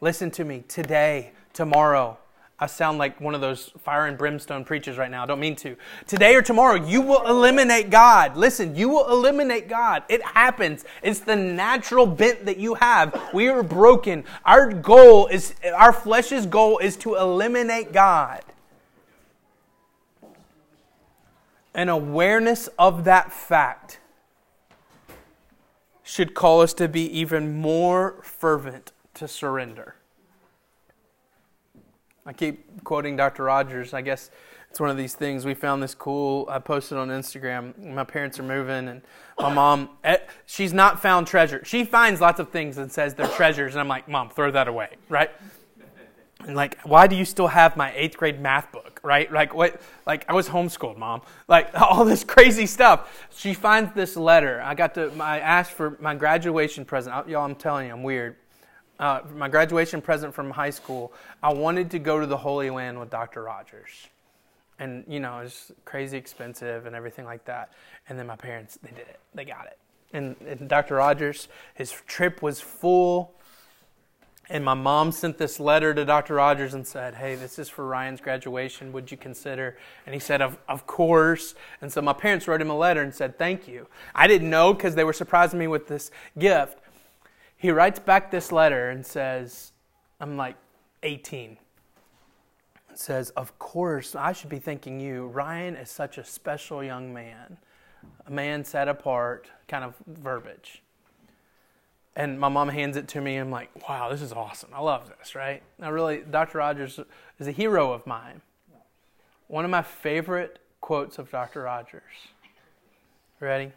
Listen 0.00 0.30
to 0.32 0.44
me. 0.44 0.64
Today, 0.68 1.32
tomorrow, 1.52 2.18
I 2.58 2.66
sound 2.66 2.98
like 2.98 3.20
one 3.20 3.34
of 3.34 3.40
those 3.40 3.72
fire 3.78 4.06
and 4.06 4.16
brimstone 4.16 4.64
preachers 4.64 4.96
right 4.96 5.10
now. 5.10 5.24
I 5.24 5.26
don't 5.26 5.40
mean 5.40 5.56
to. 5.56 5.76
Today 6.06 6.36
or 6.36 6.42
tomorrow, 6.42 6.74
you 6.74 7.00
will 7.00 7.26
eliminate 7.26 7.90
God. 7.90 8.36
Listen, 8.36 8.76
you 8.76 8.88
will 8.88 9.08
eliminate 9.10 9.68
God. 9.68 10.04
It 10.08 10.22
happens. 10.22 10.84
It's 11.02 11.18
the 11.18 11.34
natural 11.34 12.06
bent 12.06 12.46
that 12.46 12.58
you 12.58 12.74
have. 12.74 13.30
We 13.34 13.48
are 13.48 13.64
broken. 13.64 14.22
Our 14.44 14.72
goal 14.72 15.26
is, 15.26 15.54
our 15.74 15.92
flesh's 15.92 16.46
goal 16.46 16.78
is 16.78 16.96
to 16.98 17.16
eliminate 17.16 17.92
God. 17.92 18.42
An 21.74 21.88
awareness 21.88 22.68
of 22.78 23.04
that 23.04 23.32
fact 23.32 23.98
should 26.12 26.34
call 26.34 26.60
us 26.60 26.74
to 26.74 26.88
be 26.88 27.06
even 27.18 27.58
more 27.58 28.20
fervent 28.22 28.92
to 29.14 29.26
surrender. 29.26 29.94
I 32.26 32.34
keep 32.34 32.84
quoting 32.84 33.16
Dr. 33.16 33.44
Rogers. 33.44 33.94
I 33.94 34.02
guess 34.02 34.30
it's 34.68 34.78
one 34.78 34.90
of 34.90 34.98
these 34.98 35.14
things. 35.14 35.46
We 35.46 35.54
found 35.54 35.82
this 35.82 35.94
cool. 35.94 36.46
I 36.50 36.58
posted 36.58 36.98
on 36.98 37.08
Instagram. 37.08 37.94
My 37.94 38.04
parents 38.04 38.38
are 38.38 38.42
moving, 38.42 38.88
and 38.88 39.00
my 39.38 39.54
mom, 39.54 39.88
eh, 40.04 40.18
she's 40.44 40.74
not 40.74 41.00
found 41.00 41.26
treasure. 41.26 41.64
She 41.64 41.82
finds 41.82 42.20
lots 42.20 42.38
of 42.38 42.50
things 42.50 42.76
and 42.76 42.92
says 42.92 43.14
they're 43.14 43.26
treasures, 43.28 43.72
and 43.72 43.80
I'm 43.80 43.88
like, 43.88 44.06
Mom, 44.06 44.28
throw 44.28 44.50
that 44.50 44.68
away, 44.68 44.96
right? 45.08 45.30
And 46.40 46.54
like, 46.54 46.78
why 46.82 47.06
do 47.06 47.16
you 47.16 47.24
still 47.24 47.48
have 47.48 47.74
my 47.74 47.90
eighth 47.94 48.18
grade 48.18 48.38
math 48.38 48.70
book, 48.70 48.91
right? 49.02 49.30
Like, 49.32 49.54
what? 49.54 49.80
Like, 50.06 50.24
I 50.28 50.32
was 50.32 50.48
homeschooled, 50.48 50.96
mom. 50.96 51.22
Like, 51.48 51.70
all 51.80 52.04
this 52.04 52.24
crazy 52.24 52.66
stuff. 52.66 53.26
She 53.34 53.54
finds 53.54 53.94
this 53.94 54.16
letter. 54.16 54.60
I 54.62 54.74
got 54.74 54.94
to. 54.94 55.12
I 55.20 55.38
asked 55.38 55.72
for 55.72 55.96
my 56.00 56.14
graduation 56.14 56.84
present. 56.84 57.28
Y'all, 57.28 57.44
I'm 57.44 57.54
telling 57.54 57.88
you, 57.88 57.92
I'm 57.92 58.02
weird. 58.02 58.36
Uh, 58.98 59.20
my 59.34 59.48
graduation 59.48 60.00
present 60.00 60.32
from 60.32 60.50
high 60.50 60.70
school. 60.70 61.12
I 61.42 61.52
wanted 61.52 61.90
to 61.90 61.98
go 61.98 62.20
to 62.20 62.26
the 62.26 62.36
Holy 62.36 62.70
Land 62.70 62.98
with 63.00 63.10
Dr. 63.10 63.42
Rogers, 63.42 64.08
and 64.78 65.04
you 65.08 65.18
know, 65.18 65.40
it's 65.40 65.72
crazy 65.84 66.16
expensive 66.16 66.86
and 66.86 66.94
everything 66.94 67.24
like 67.24 67.44
that. 67.46 67.72
And 68.08 68.18
then 68.18 68.26
my 68.26 68.36
parents, 68.36 68.78
they 68.82 68.90
did 68.90 69.08
it. 69.08 69.18
They 69.34 69.44
got 69.44 69.66
it. 69.66 69.78
And, 70.12 70.36
and 70.46 70.68
Dr. 70.68 70.96
Rogers, 70.96 71.48
his 71.74 71.90
trip 72.06 72.42
was 72.42 72.60
full 72.60 73.34
and 74.50 74.64
my 74.64 74.74
mom 74.74 75.12
sent 75.12 75.38
this 75.38 75.60
letter 75.60 75.94
to 75.94 76.04
Dr. 76.04 76.34
Rogers 76.34 76.74
and 76.74 76.86
said, 76.86 77.14
Hey, 77.14 77.36
this 77.36 77.58
is 77.58 77.68
for 77.68 77.86
Ryan's 77.86 78.20
graduation. 78.20 78.92
Would 78.92 79.10
you 79.10 79.16
consider? 79.16 79.78
And 80.04 80.14
he 80.14 80.20
said, 80.20 80.42
Of, 80.42 80.58
of 80.68 80.86
course. 80.86 81.54
And 81.80 81.92
so 81.92 82.02
my 82.02 82.12
parents 82.12 82.48
wrote 82.48 82.60
him 82.60 82.70
a 82.70 82.76
letter 82.76 83.02
and 83.02 83.14
said, 83.14 83.38
Thank 83.38 83.68
you. 83.68 83.86
I 84.14 84.26
didn't 84.26 84.50
know 84.50 84.74
because 84.74 84.94
they 84.94 85.04
were 85.04 85.12
surprising 85.12 85.58
me 85.58 85.68
with 85.68 85.86
this 85.86 86.10
gift. 86.38 86.78
He 87.56 87.70
writes 87.70 88.00
back 88.00 88.30
this 88.30 88.50
letter 88.50 88.90
and 88.90 89.06
says, 89.06 89.72
I'm 90.20 90.36
like 90.36 90.56
18. 91.04 91.56
It 92.90 92.98
says, 92.98 93.30
Of 93.30 93.56
course, 93.60 94.16
I 94.16 94.32
should 94.32 94.50
be 94.50 94.58
thanking 94.58 94.98
you. 94.98 95.28
Ryan 95.28 95.76
is 95.76 95.88
such 95.88 96.18
a 96.18 96.24
special 96.24 96.82
young 96.82 97.14
man, 97.14 97.58
a 98.26 98.30
man 98.30 98.64
set 98.64 98.88
apart, 98.88 99.48
kind 99.68 99.84
of 99.84 99.94
verbiage. 100.06 100.81
And 102.14 102.38
my 102.38 102.48
mom 102.48 102.68
hands 102.68 102.96
it 102.96 103.08
to 103.08 103.20
me, 103.20 103.36
I'm 103.36 103.50
like, 103.50 103.70
wow, 103.88 104.10
this 104.10 104.20
is 104.20 104.32
awesome. 104.32 104.70
I 104.74 104.80
love 104.80 105.10
this, 105.18 105.34
right? 105.34 105.62
Now, 105.78 105.90
really, 105.90 106.22
Dr. 106.30 106.58
Rogers 106.58 107.00
is 107.38 107.46
a 107.48 107.52
hero 107.52 107.92
of 107.92 108.06
mine. 108.06 108.42
One 109.48 109.64
of 109.64 109.70
my 109.70 109.82
favorite 109.82 110.58
quotes 110.80 111.18
of 111.18 111.30
Dr. 111.30 111.62
Rogers. 111.62 112.02
Ready? 113.40 113.72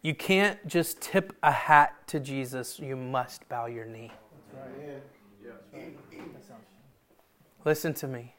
You 0.00 0.14
can't 0.14 0.66
just 0.66 1.00
tip 1.00 1.36
a 1.42 1.52
hat 1.52 2.08
to 2.08 2.18
Jesus, 2.18 2.78
you 2.80 2.96
must 2.96 3.48
bow 3.48 3.66
your 3.66 3.84
knee. 3.84 4.10
Listen 7.64 7.94
to 7.94 8.08
me. 8.08 8.34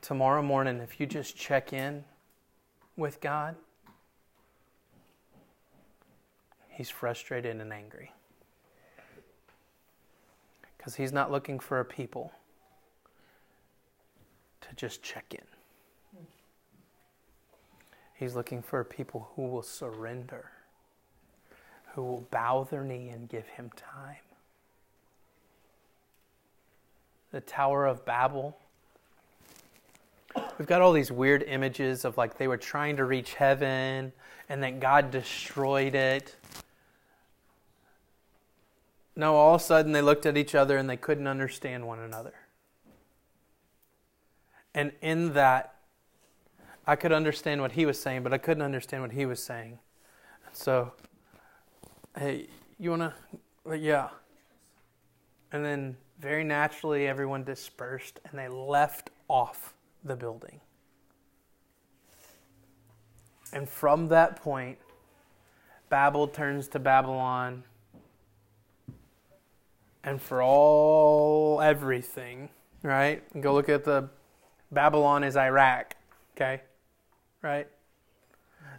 Tomorrow 0.00 0.42
morning, 0.42 0.78
if 0.78 1.00
you 1.00 1.06
just 1.06 1.36
check 1.36 1.72
in 1.72 2.04
with 2.96 3.20
God, 3.20 3.56
He's 6.76 6.90
frustrated 6.90 7.60
and 7.60 7.72
angry. 7.72 8.12
Because 10.76 10.94
He's 10.94 11.12
not 11.12 11.32
looking 11.32 11.58
for 11.58 11.80
a 11.80 11.84
people 11.84 12.32
to 14.60 14.68
just 14.76 15.02
check 15.02 15.24
in. 15.32 16.26
He's 18.14 18.34
looking 18.34 18.62
for 18.62 18.80
a 18.80 18.84
people 18.84 19.30
who 19.34 19.46
will 19.48 19.62
surrender 19.62 20.50
who 21.96 22.02
will 22.02 22.28
bow 22.30 22.68
their 22.70 22.84
knee 22.84 23.08
and 23.08 23.26
give 23.26 23.48
him 23.48 23.70
time. 23.74 24.16
The 27.32 27.40
Tower 27.40 27.86
of 27.86 28.04
Babel. 28.04 28.54
We've 30.58 30.68
got 30.68 30.82
all 30.82 30.92
these 30.92 31.10
weird 31.10 31.42
images 31.42 32.04
of 32.04 32.18
like 32.18 32.36
they 32.36 32.48
were 32.48 32.58
trying 32.58 32.98
to 32.98 33.06
reach 33.06 33.32
heaven 33.32 34.12
and 34.50 34.62
then 34.62 34.78
God 34.78 35.10
destroyed 35.10 35.94
it. 35.94 36.36
No, 39.16 39.34
all 39.34 39.54
of 39.54 39.60
a 39.62 39.64
sudden 39.64 39.92
they 39.92 40.02
looked 40.02 40.26
at 40.26 40.36
each 40.36 40.54
other 40.54 40.76
and 40.76 40.88
they 40.88 40.96
couldn't 40.96 41.26
understand 41.26 41.86
one 41.86 41.98
another. 41.98 42.34
And 44.74 44.92
in 45.00 45.32
that, 45.32 45.76
I 46.86 46.96
could 46.96 47.12
understand 47.12 47.62
what 47.62 47.72
he 47.72 47.86
was 47.86 47.98
saying, 47.98 48.22
but 48.22 48.34
I 48.34 48.38
couldn't 48.38 48.62
understand 48.62 49.02
what 49.02 49.12
he 49.12 49.24
was 49.24 49.42
saying. 49.42 49.78
So, 50.52 50.92
hey, 52.18 52.48
you 52.78 52.90
want 52.90 53.12
to? 53.64 53.78
Yeah. 53.78 54.10
And 55.50 55.64
then 55.64 55.96
very 56.20 56.44
naturally, 56.44 57.08
everyone 57.08 57.42
dispersed 57.42 58.20
and 58.28 58.38
they 58.38 58.48
left 58.48 59.10
off 59.28 59.74
the 60.04 60.14
building. 60.14 60.60
And 63.52 63.68
from 63.68 64.08
that 64.08 64.42
point, 64.42 64.78
Babel 65.88 66.28
turns 66.28 66.68
to 66.68 66.78
Babylon. 66.78 67.64
And 70.06 70.22
for 70.22 70.40
all 70.40 71.60
everything, 71.60 72.48
right? 72.82 73.22
Go 73.40 73.52
look 73.52 73.68
at 73.68 73.84
the 73.84 74.08
Babylon 74.70 75.24
is 75.24 75.36
Iraq, 75.36 75.96
okay? 76.36 76.62
Right? 77.42 77.66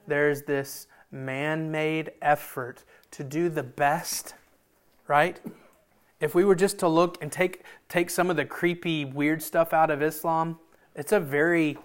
There's 0.07 0.43
this 0.43 0.87
man 1.11 1.69
made 1.69 2.11
effort 2.21 2.85
to 3.11 3.25
do 3.25 3.49
the 3.49 3.63
best, 3.63 4.35
right? 5.07 5.39
If 6.21 6.33
we 6.33 6.45
were 6.45 6.55
just 6.55 6.79
to 6.79 6.87
look 6.87 7.21
and 7.21 7.31
take, 7.31 7.63
take 7.89 8.09
some 8.09 8.29
of 8.29 8.37
the 8.37 8.45
creepy, 8.45 9.03
weird 9.03 9.43
stuff 9.43 9.73
out 9.73 9.91
of 9.91 10.01
Islam, 10.01 10.57
it's 10.95 11.11
a 11.11 11.19
very 11.19 11.77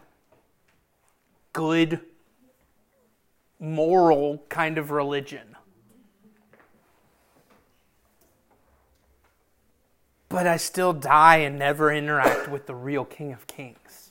good, 1.53 2.01
moral 3.59 4.43
kind 4.49 4.79
of 4.79 4.91
religion. 4.91 5.52
But 10.33 10.47
I 10.47 10.57
still 10.57 10.95
die 10.95 11.37
and 11.37 11.59
never 11.59 11.93
interact 11.93 12.49
with 12.49 12.67
the 12.67 12.75
real 12.75 13.05
King 13.05 13.35
of 13.35 13.47
Kings. 13.47 14.11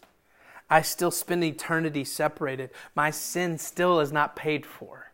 I 0.70 0.84
still 0.84 1.10
spend 1.10 1.44
eternity 1.44 2.04
separated. 2.04 2.70
My 2.94 3.10
sin 3.10 3.58
still 3.58 4.00
is 4.00 4.12
not 4.12 4.36
paid 4.36 4.64
for. 4.64 5.12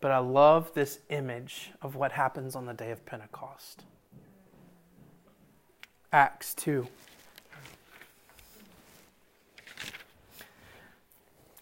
But 0.00 0.10
I 0.10 0.18
love 0.18 0.74
this 0.74 0.98
image 1.08 1.70
of 1.80 1.94
what 1.94 2.10
happens 2.10 2.56
on 2.56 2.66
the 2.66 2.74
day 2.74 2.90
of 2.90 3.06
Pentecost. 3.06 3.84
Acts 6.12 6.54
2. 6.54 6.88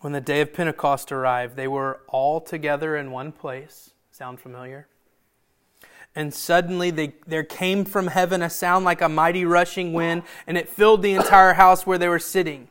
When 0.01 0.15
the 0.15 0.23
day 0.23 0.41
of 0.41 0.55
Pentecost 0.55 1.13
arrived, 1.13 1.55
they 1.57 1.69
were 1.69 2.01
all 2.09 2.41
together 2.41 2.97
in 2.97 3.11
one 3.11 3.31
place. 3.31 3.91
Sound 4.11 4.41
familiar? 4.41 4.89
And 6.17 6.33
suddenly 6.33 6.91
they, 6.91 7.15
there 7.27 7.43
came 7.43 7.85
from 7.85 8.09
heaven 8.09 8.41
a 8.43 8.51
sound 8.51 8.85
like 8.85 9.01
a 9.01 9.09
mighty 9.09 9.45
rushing 9.45 9.93
wind, 9.93 10.23
and 10.47 10.57
it 10.57 10.69
filled 10.69 11.03
the 11.03 11.15
entire 11.15 11.55
house 11.55 11.87
where 11.87 11.99
they 11.99 12.09
were 12.09 12.19
sitting. 12.19 12.69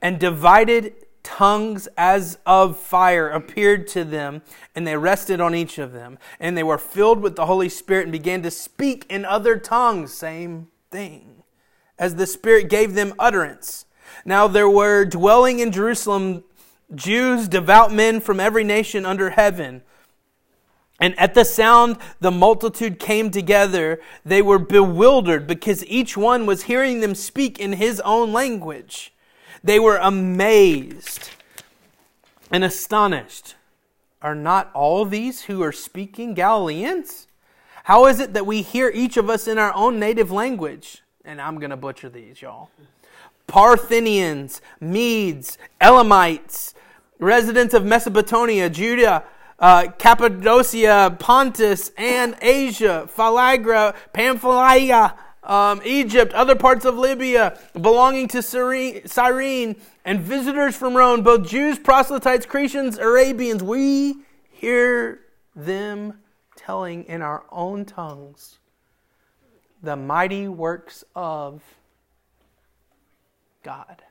And 0.00 0.18
divided 0.18 0.94
tongues 1.24 1.88
as 1.96 2.38
of 2.46 2.76
fire 2.76 3.28
appeared 3.28 3.88
to 3.88 4.04
them, 4.04 4.42
and 4.74 4.86
they 4.86 4.96
rested 4.96 5.40
on 5.40 5.54
each 5.54 5.78
of 5.78 5.92
them. 5.92 6.18
And 6.38 6.56
they 6.56 6.62
were 6.62 6.78
filled 6.78 7.20
with 7.20 7.36
the 7.36 7.46
Holy 7.46 7.68
Spirit 7.68 8.04
and 8.04 8.12
began 8.12 8.42
to 8.42 8.50
speak 8.50 9.06
in 9.08 9.24
other 9.24 9.56
tongues. 9.56 10.12
Same 10.12 10.68
thing. 10.90 11.42
As 11.98 12.14
the 12.14 12.26
Spirit 12.26 12.68
gave 12.68 12.94
them 12.94 13.14
utterance. 13.18 13.86
Now 14.24 14.46
there 14.46 14.68
were 14.68 15.04
dwelling 15.04 15.58
in 15.58 15.72
Jerusalem 15.72 16.44
Jews, 16.94 17.48
devout 17.48 17.92
men 17.92 18.20
from 18.20 18.38
every 18.38 18.64
nation 18.64 19.06
under 19.06 19.30
heaven. 19.30 19.82
And 21.02 21.18
at 21.18 21.34
the 21.34 21.44
sound, 21.44 21.96
the 22.20 22.30
multitude 22.30 23.00
came 23.00 23.32
together. 23.32 24.00
They 24.24 24.40
were 24.40 24.60
bewildered 24.60 25.48
because 25.48 25.84
each 25.86 26.16
one 26.16 26.46
was 26.46 26.62
hearing 26.62 27.00
them 27.00 27.16
speak 27.16 27.58
in 27.58 27.72
his 27.72 27.98
own 28.02 28.32
language. 28.32 29.12
They 29.64 29.80
were 29.80 29.96
amazed 29.96 31.30
and 32.52 32.62
astonished. 32.62 33.56
Are 34.22 34.36
not 34.36 34.70
all 34.74 35.04
these 35.04 35.42
who 35.42 35.60
are 35.64 35.72
speaking 35.72 36.34
Galileans? 36.34 37.26
How 37.82 38.06
is 38.06 38.20
it 38.20 38.32
that 38.34 38.46
we 38.46 38.62
hear 38.62 38.88
each 38.94 39.16
of 39.16 39.28
us 39.28 39.48
in 39.48 39.58
our 39.58 39.74
own 39.74 39.98
native 39.98 40.30
language? 40.30 41.02
And 41.24 41.40
I'm 41.40 41.58
going 41.58 41.70
to 41.70 41.76
butcher 41.76 42.10
these, 42.10 42.40
y'all. 42.40 42.70
Parthians, 43.48 44.62
Medes, 44.80 45.58
Elamites, 45.80 46.74
residents 47.18 47.74
of 47.74 47.84
Mesopotamia, 47.84 48.70
Judah, 48.70 49.24
uh, 49.62 49.86
Cappadocia, 49.96 51.16
Pontus, 51.20 51.92
and 51.96 52.36
Asia, 52.42 53.08
Phalagra, 53.16 53.94
Pamphylia, 54.12 55.14
um, 55.44 55.80
Egypt, 55.84 56.32
other 56.34 56.56
parts 56.56 56.84
of 56.84 56.98
Libya 56.98 57.58
belonging 57.80 58.26
to 58.28 58.42
Cyrene, 58.42 59.76
and 60.04 60.20
visitors 60.20 60.76
from 60.76 60.96
Rome, 60.96 61.22
both 61.22 61.48
Jews, 61.48 61.78
proselytes, 61.78 62.44
Cretians, 62.44 62.98
Arabians. 62.98 63.62
We 63.62 64.16
hear 64.50 65.20
them 65.54 66.18
telling 66.56 67.04
in 67.04 67.22
our 67.22 67.44
own 67.50 67.84
tongues 67.84 68.58
the 69.82 69.96
mighty 69.96 70.48
works 70.48 71.04
of 71.14 71.62
God. 73.62 74.02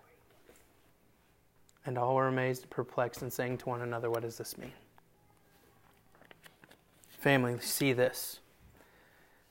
And 1.85 1.97
all 1.97 2.15
were 2.15 2.27
amazed, 2.27 2.69
perplexed, 2.69 3.21
and 3.21 3.31
saying 3.31 3.57
to 3.59 3.69
one 3.69 3.81
another, 3.81 4.09
What 4.09 4.21
does 4.21 4.37
this 4.37 4.57
mean? 4.57 4.71
Family, 7.21 7.59
see 7.59 7.93
this. 7.93 8.39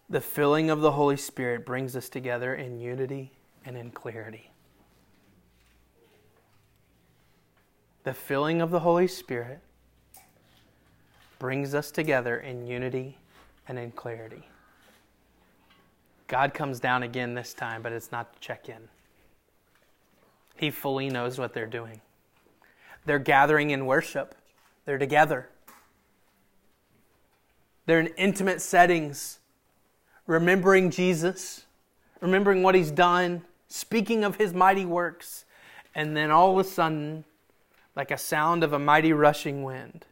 The 0.09 0.21
filling 0.21 0.71
of 0.71 0.81
the 0.81 0.91
Holy 0.91 1.17
Spirit 1.17 1.65
brings 1.65 1.95
us 1.95 2.09
together 2.09 2.53
in 2.53 2.81
unity 2.81 3.31
and 3.65 3.77
in 3.77 3.93
clarity. 3.93 4.51
The 8.03 8.13
filling 8.13 8.61
of 8.61 8.73
the 8.73 8.81
Holy 8.81 9.07
Spirit 9.07 9.61
brings 11.39 11.73
us 11.73 11.93
together 11.93 12.39
in 12.39 12.67
unity 12.67 13.19
and 13.69 13.79
in 13.79 13.93
clarity. 13.93 14.49
God 16.27 16.53
comes 16.53 16.81
down 16.81 17.05
again 17.05 17.35
this 17.35 17.55
time, 17.55 17.83
but 17.83 17.93
it's 17.93 18.11
not 18.11 18.33
to 18.33 18.41
check 18.41 18.69
in. 18.69 18.89
He 20.57 20.73
fully 20.73 21.09
knows 21.09 21.39
what 21.39 21.55
they're 21.55 21.67
doing. 21.67 22.01
They're 23.05 23.21
gathering 23.21 23.71
in 23.71 23.87
worship, 23.87 24.35
they're 24.87 24.99
together. 24.99 25.51
They're 27.91 27.99
in 27.99 28.07
intimate 28.17 28.63
settings, 28.63 29.41
remembering 30.29 30.93
Jesus, 30.93 31.65
remembering 32.21 32.63
what 32.63 32.77
he's 32.77 32.93
done, 32.93 33.43
speaking 33.67 34.23
of 34.23 34.37
his 34.37 34.55
mighty 34.55 34.85
works. 34.85 35.45
And 35.93 36.17
then 36.17 36.31
all 36.31 36.53
of 36.53 36.65
a 36.65 36.71
sudden, 36.71 37.25
like 37.97 38.13
a 38.13 38.17
sound 38.17 38.63
of 38.63 38.73
a 38.73 38.79
mighty 38.79 39.13
rushing 39.13 39.65
wind, 39.65 40.07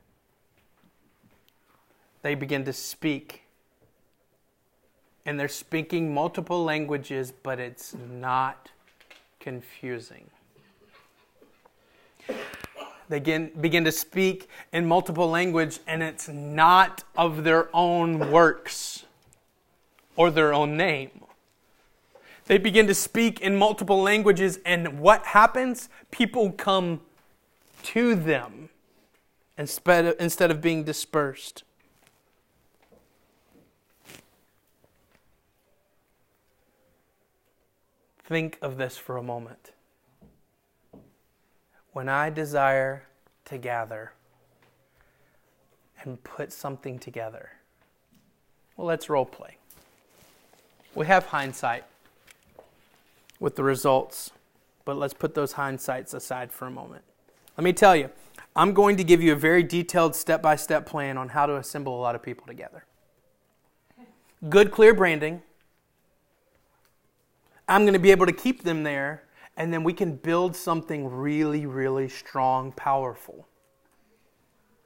they 2.22 2.34
begin 2.34 2.64
to 2.64 2.72
speak. 2.72 3.42
And 5.24 5.38
they're 5.38 5.46
speaking 5.46 6.12
multiple 6.12 6.64
languages, 6.64 7.30
but 7.30 7.60
it's 7.60 7.94
not 7.94 8.72
confusing. 9.38 10.28
They 13.09 13.18
begin, 13.18 13.51
begin 13.61 13.85
to 13.85 13.92
speak 13.92 14.49
in 14.73 14.87
multiple 14.87 15.29
language, 15.31 15.81
and 15.87 16.03
it's 16.03 16.29
not 16.29 17.05
of 17.16 17.42
their 17.44 17.75
own 17.75 18.31
works 18.31 19.05
or 20.14 20.31
their 20.31 20.53
own 20.53 20.77
name. 20.77 21.25
They 22.47 22.59
begin 22.59 22.87
to 22.87 22.94
speak 22.94 23.40
in 23.40 23.57
multiple 23.57 24.03
languages, 24.03 24.59
and 24.64 25.01
what 25.01 25.25
happens? 25.25 25.88
People 26.11 26.53
come 26.53 27.01
to 27.85 28.14
them 28.14 28.68
instead 29.57 30.05
of, 30.05 30.16
instead 30.21 30.51
of 30.51 30.61
being 30.61 30.85
dispersed. 30.85 31.62
Think 38.23 38.59
of 38.61 38.77
this 38.77 38.99
for 38.99 39.16
a 39.16 39.23
moment 39.23 39.73
when 41.98 42.08
I 42.08 42.30
desire 42.30 43.02
to 43.44 43.58
gather 43.58 44.12
and 46.04 46.22
put 46.22 46.52
something 46.52 46.96
together. 46.96 47.50
Well, 48.76 48.87
let's 48.87 49.11
role 49.11 49.24
play. 49.24 49.56
We 50.94 51.06
have 51.06 51.26
hindsight 51.26 51.82
with 53.40 53.56
the 53.56 53.64
results, 53.64 54.30
but 54.84 54.96
let's 54.96 55.12
put 55.12 55.34
those 55.34 55.54
hindsights 55.54 56.14
aside 56.14 56.52
for 56.52 56.68
a 56.68 56.70
moment. 56.70 57.02
Let 57.56 57.64
me 57.64 57.72
tell 57.72 57.96
you, 57.96 58.11
I'm 58.54 58.74
going 58.74 58.96
to 58.96 59.02
give 59.02 59.20
you 59.20 59.32
a 59.32 59.37
very 59.37 59.64
detailed 59.64 60.14
step 60.14 60.40
by 60.40 60.54
step 60.54 60.87
plan 60.87 61.18
on 61.18 61.30
how 61.30 61.46
to 61.46 61.56
assemble 61.56 61.98
a 61.98 62.00
lot 62.00 62.14
of 62.14 62.22
people 62.22 62.46
together. 62.46 62.84
Good, 64.48 64.70
clear 64.70 64.94
branding. 64.94 65.42
I'm 67.66 67.82
going 67.82 67.94
to 67.94 67.98
be 67.98 68.12
able 68.12 68.26
to 68.26 68.32
keep 68.32 68.62
them 68.62 68.84
there, 68.84 69.24
and 69.59 69.73
then 69.73 69.83
we 69.83 69.92
can 69.92 70.14
build 70.14 70.55
something 70.55 71.09
really, 71.09 71.66
really 71.66 72.09
strong, 72.09 72.71
powerful. 72.71 73.49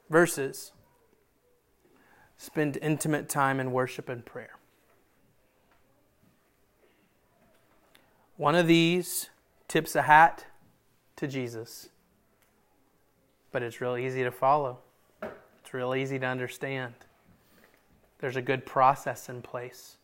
Versus 0.09 0.71
spend 2.37 2.77
intimate 2.81 3.29
time 3.29 3.59
in 3.59 3.71
worship 3.71 4.09
and 4.09 4.25
prayer. 4.25 4.57
One 8.35 8.55
of 8.55 8.65
these 8.65 9.29
tips 9.67 9.95
a 9.95 10.01
hat 10.01 10.47
to 11.17 11.27
Jesus, 11.27 11.89
but 13.51 13.61
it's 13.61 13.79
real 13.79 13.95
easy 13.95 14.23
to 14.23 14.31
follow. 14.31 14.79
It's 15.21 15.71
real 15.71 15.93
easy 15.93 16.17
to 16.17 16.25
understand. 16.25 16.95
There's 18.17 18.35
a 18.35 18.41
good 18.41 18.65
process 18.65 19.29
in 19.29 19.43
place. 19.43 19.97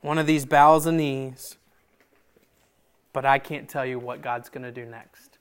One 0.00 0.16
of 0.16 0.26
these 0.26 0.46
bows 0.46 0.86
and 0.86 0.96
knees, 0.96 1.58
but 3.12 3.24
I 3.24 3.38
can't 3.38 3.68
tell 3.68 3.84
you 3.84 3.98
what 3.98 4.22
God's 4.22 4.48
going 4.48 4.62
to 4.62 4.72
do 4.72 4.84
next. 4.84 5.38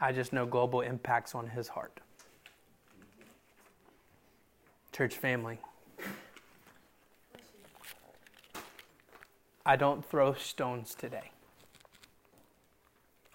I 0.00 0.12
just 0.12 0.32
know 0.32 0.46
global 0.46 0.80
impacts 0.80 1.34
on 1.34 1.48
his 1.48 1.68
heart. 1.68 2.00
Church 4.92 5.14
family. 5.16 5.58
I 9.66 9.76
don't 9.76 10.04
throw 10.04 10.34
stones 10.34 10.94
today. 10.94 11.30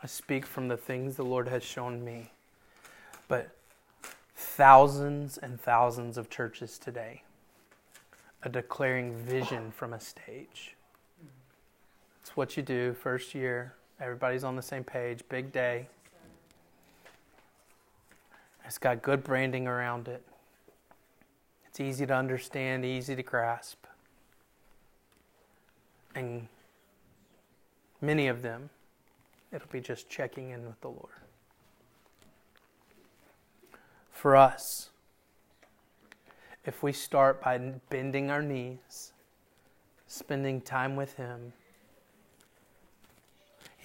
I 0.01 0.07
speak 0.07 0.45
from 0.45 0.67
the 0.67 0.77
things 0.77 1.15
the 1.15 1.23
Lord 1.23 1.47
has 1.47 1.63
shown 1.63 2.03
me. 2.03 2.31
But 3.27 3.55
thousands 4.35 5.37
and 5.37 5.59
thousands 5.59 6.17
of 6.17 6.29
churches 6.29 6.77
today 6.77 7.23
are 8.43 8.51
declaring 8.51 9.15
vision 9.15 9.71
from 9.71 9.93
a 9.93 9.99
stage. 9.99 10.75
It's 12.25 12.35
what 12.35 12.57
you 12.57 12.63
do 12.63 12.95
first 12.95 13.35
year. 13.35 13.75
Everybody's 14.01 14.43
on 14.43 14.55
the 14.55 14.61
same 14.63 14.83
page, 14.83 15.21
big 15.29 15.51
day. 15.51 15.87
It's 18.65 18.79
got 18.79 19.03
good 19.03 19.23
branding 19.23 19.67
around 19.67 20.07
it. 20.07 20.23
It's 21.67 21.79
easy 21.79 22.03
to 22.07 22.15
understand, 22.15 22.83
easy 22.83 23.15
to 23.15 23.21
grasp. 23.21 23.85
And 26.15 26.47
many 28.01 28.27
of 28.27 28.41
them, 28.41 28.71
it'll 29.53 29.69
be 29.71 29.79
just 29.79 30.09
checking 30.09 30.49
in 30.49 30.65
with 30.65 30.81
the 30.81 30.89
Lord. 30.89 31.21
For 34.09 34.35
us, 34.35 34.89
if 36.65 36.81
we 36.81 36.91
start 36.91 37.39
by 37.43 37.59
bending 37.91 38.31
our 38.31 38.41
knees, 38.41 39.13
spending 40.07 40.59
time 40.59 40.95
with 40.95 41.17
Him, 41.17 41.53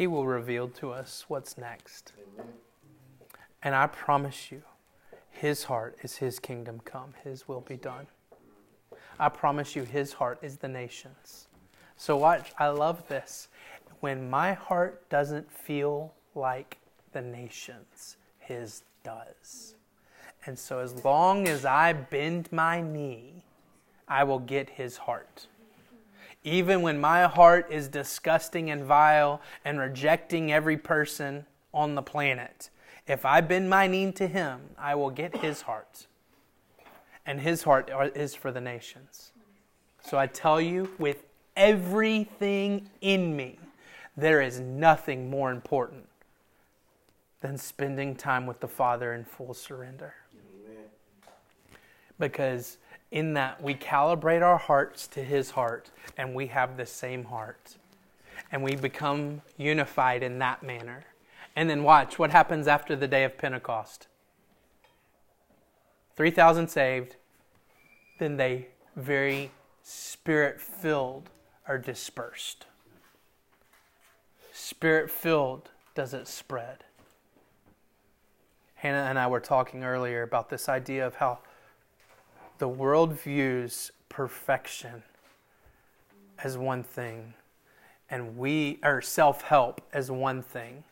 He 0.00 0.06
will 0.06 0.24
reveal 0.24 0.66
to 0.80 0.92
us 0.92 1.26
what's 1.28 1.58
next. 1.58 2.14
And 3.62 3.74
I 3.74 3.86
promise 3.86 4.50
you, 4.50 4.62
His 5.30 5.64
heart 5.64 5.98
is 6.02 6.16
His 6.16 6.38
kingdom 6.38 6.80
come, 6.86 7.12
His 7.22 7.46
will 7.46 7.60
be 7.60 7.76
done. 7.76 8.06
I 9.18 9.28
promise 9.28 9.76
you, 9.76 9.82
His 9.82 10.14
heart 10.14 10.38
is 10.40 10.56
the 10.56 10.68
nations. 10.68 11.48
So, 11.98 12.16
watch, 12.16 12.50
I 12.58 12.68
love 12.68 13.06
this. 13.08 13.48
When 14.00 14.30
my 14.30 14.54
heart 14.54 15.06
doesn't 15.10 15.52
feel 15.52 16.14
like 16.34 16.78
the 17.12 17.20
nations, 17.20 18.16
His 18.38 18.84
does. 19.04 19.74
And 20.46 20.58
so, 20.58 20.78
as 20.78 21.04
long 21.04 21.46
as 21.46 21.66
I 21.66 21.92
bend 21.92 22.50
my 22.50 22.80
knee, 22.80 23.44
I 24.08 24.24
will 24.24 24.38
get 24.38 24.70
His 24.70 24.96
heart. 24.96 25.46
Even 26.42 26.82
when 26.82 27.00
my 27.00 27.24
heart 27.24 27.70
is 27.70 27.88
disgusting 27.88 28.70
and 28.70 28.82
vile 28.84 29.42
and 29.64 29.78
rejecting 29.78 30.50
every 30.50 30.76
person 30.76 31.44
on 31.74 31.94
the 31.94 32.02
planet, 32.02 32.70
if 33.06 33.24
I 33.26 33.40
bend 33.40 33.68
my 33.68 33.86
knee 33.86 34.12
to 34.12 34.26
Him, 34.26 34.60
I 34.78 34.94
will 34.94 35.10
get 35.10 35.38
His 35.38 35.62
heart. 35.62 36.06
And 37.26 37.40
His 37.40 37.64
heart 37.64 37.90
is 38.14 38.34
for 38.34 38.50
the 38.50 38.60
nations. 38.60 39.32
So 40.02 40.16
I 40.18 40.26
tell 40.26 40.60
you 40.60 40.90
with 40.98 41.24
everything 41.56 42.88
in 43.00 43.36
me, 43.36 43.58
there 44.16 44.40
is 44.40 44.60
nothing 44.60 45.28
more 45.28 45.50
important 45.50 46.06
than 47.40 47.58
spending 47.58 48.14
time 48.16 48.46
with 48.46 48.60
the 48.60 48.68
Father 48.68 49.14
in 49.14 49.24
full 49.24 49.54
surrender. 49.54 50.14
Amen. 50.34 50.84
Because 52.18 52.78
in 53.10 53.34
that 53.34 53.62
we 53.62 53.74
calibrate 53.74 54.42
our 54.42 54.58
hearts 54.58 55.06
to 55.08 55.22
His 55.22 55.50
heart 55.50 55.90
and 56.16 56.34
we 56.34 56.46
have 56.48 56.76
the 56.76 56.86
same 56.86 57.24
heart. 57.24 57.76
And 58.52 58.62
we 58.62 58.74
become 58.74 59.42
unified 59.56 60.22
in 60.22 60.38
that 60.38 60.62
manner. 60.62 61.04
And 61.54 61.68
then 61.68 61.82
watch 61.82 62.18
what 62.18 62.30
happens 62.30 62.66
after 62.66 62.96
the 62.96 63.08
day 63.08 63.24
of 63.24 63.36
Pentecost 63.36 64.06
3,000 66.16 66.68
saved, 66.68 67.16
then 68.18 68.36
they 68.36 68.68
very 68.94 69.50
spirit 69.82 70.60
filled 70.60 71.30
are 71.66 71.78
dispersed. 71.78 72.66
Spirit 74.52 75.10
filled 75.10 75.70
does 75.94 76.12
it 76.12 76.28
spread. 76.28 76.84
Hannah 78.74 79.08
and 79.08 79.18
I 79.18 79.28
were 79.28 79.40
talking 79.40 79.82
earlier 79.84 80.22
about 80.22 80.50
this 80.50 80.68
idea 80.68 81.06
of 81.06 81.14
how 81.14 81.38
the 82.60 82.68
world 82.68 83.18
views 83.18 83.90
perfection 84.10 85.02
as 86.44 86.58
one 86.58 86.82
thing, 86.82 87.32
and 88.10 88.36
we, 88.36 88.78
or 88.84 89.00
self 89.00 89.42
help 89.42 89.80
as 89.94 90.10
one 90.10 90.42
thing, 90.42 90.84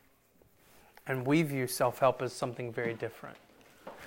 and 1.05 1.25
we 1.25 1.43
view 1.43 1.67
self 1.67 1.99
help 1.99 2.23
as 2.23 2.33
something 2.33 2.73
very 2.73 2.95
different. 2.95 3.37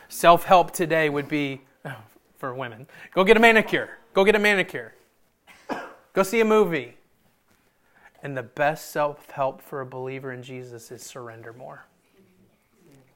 Self 0.08 0.44
help 0.44 0.72
today 0.72 1.08
would 1.08 1.28
be, 1.28 1.60
for 2.36 2.52
women, 2.52 2.86
go 3.14 3.22
get 3.22 3.36
a 3.36 3.40
manicure, 3.40 3.98
go 4.12 4.24
get 4.24 4.34
a 4.34 4.40
manicure, 4.40 4.94
go 6.12 6.22
see 6.24 6.40
a 6.40 6.44
movie. 6.44 6.96
And 8.24 8.36
the 8.36 8.42
best 8.42 8.90
self 8.90 9.30
help 9.30 9.62
for 9.62 9.80
a 9.80 9.86
believer 9.86 10.32
in 10.32 10.42
Jesus 10.42 10.90
is 10.90 11.02
surrender 11.02 11.52
more, 11.52 11.86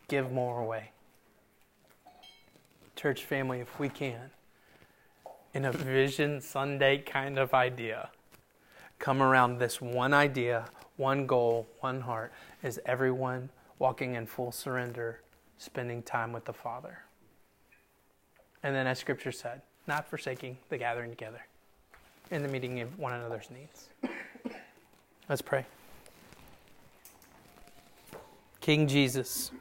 give 0.08 0.30
more 0.30 0.60
away. 0.60 0.90
Church 2.96 3.24
family, 3.24 3.60
if 3.60 3.78
we 3.78 3.90
can, 3.90 4.30
in 5.52 5.66
a 5.66 5.72
Vision 5.72 6.40
Sunday 6.40 6.98
kind 6.98 7.38
of 7.38 7.52
idea, 7.52 8.10
come 8.98 9.22
around 9.22 9.58
this 9.58 9.80
one 9.80 10.14
idea, 10.14 10.64
one 10.96 11.26
goal, 11.26 11.66
one 11.80 12.00
heart, 12.00 12.32
is 12.62 12.80
everyone 12.86 13.50
walking 13.78 14.14
in 14.14 14.26
full 14.26 14.50
surrender, 14.50 15.20
spending 15.58 16.02
time 16.02 16.32
with 16.32 16.46
the 16.46 16.52
Father. 16.54 17.00
And 18.62 18.74
then, 18.74 18.86
as 18.86 18.98
Scripture 18.98 19.32
said, 19.32 19.60
not 19.86 20.08
forsaking 20.08 20.56
the 20.70 20.78
gathering 20.78 21.10
together 21.10 21.46
and 22.30 22.44
the 22.44 22.48
meeting 22.48 22.80
of 22.80 22.98
one 22.98 23.12
another's 23.12 23.50
needs. 23.50 23.88
Let's 25.28 25.42
pray. 25.42 25.66
King 28.60 28.88
Jesus. 28.88 29.52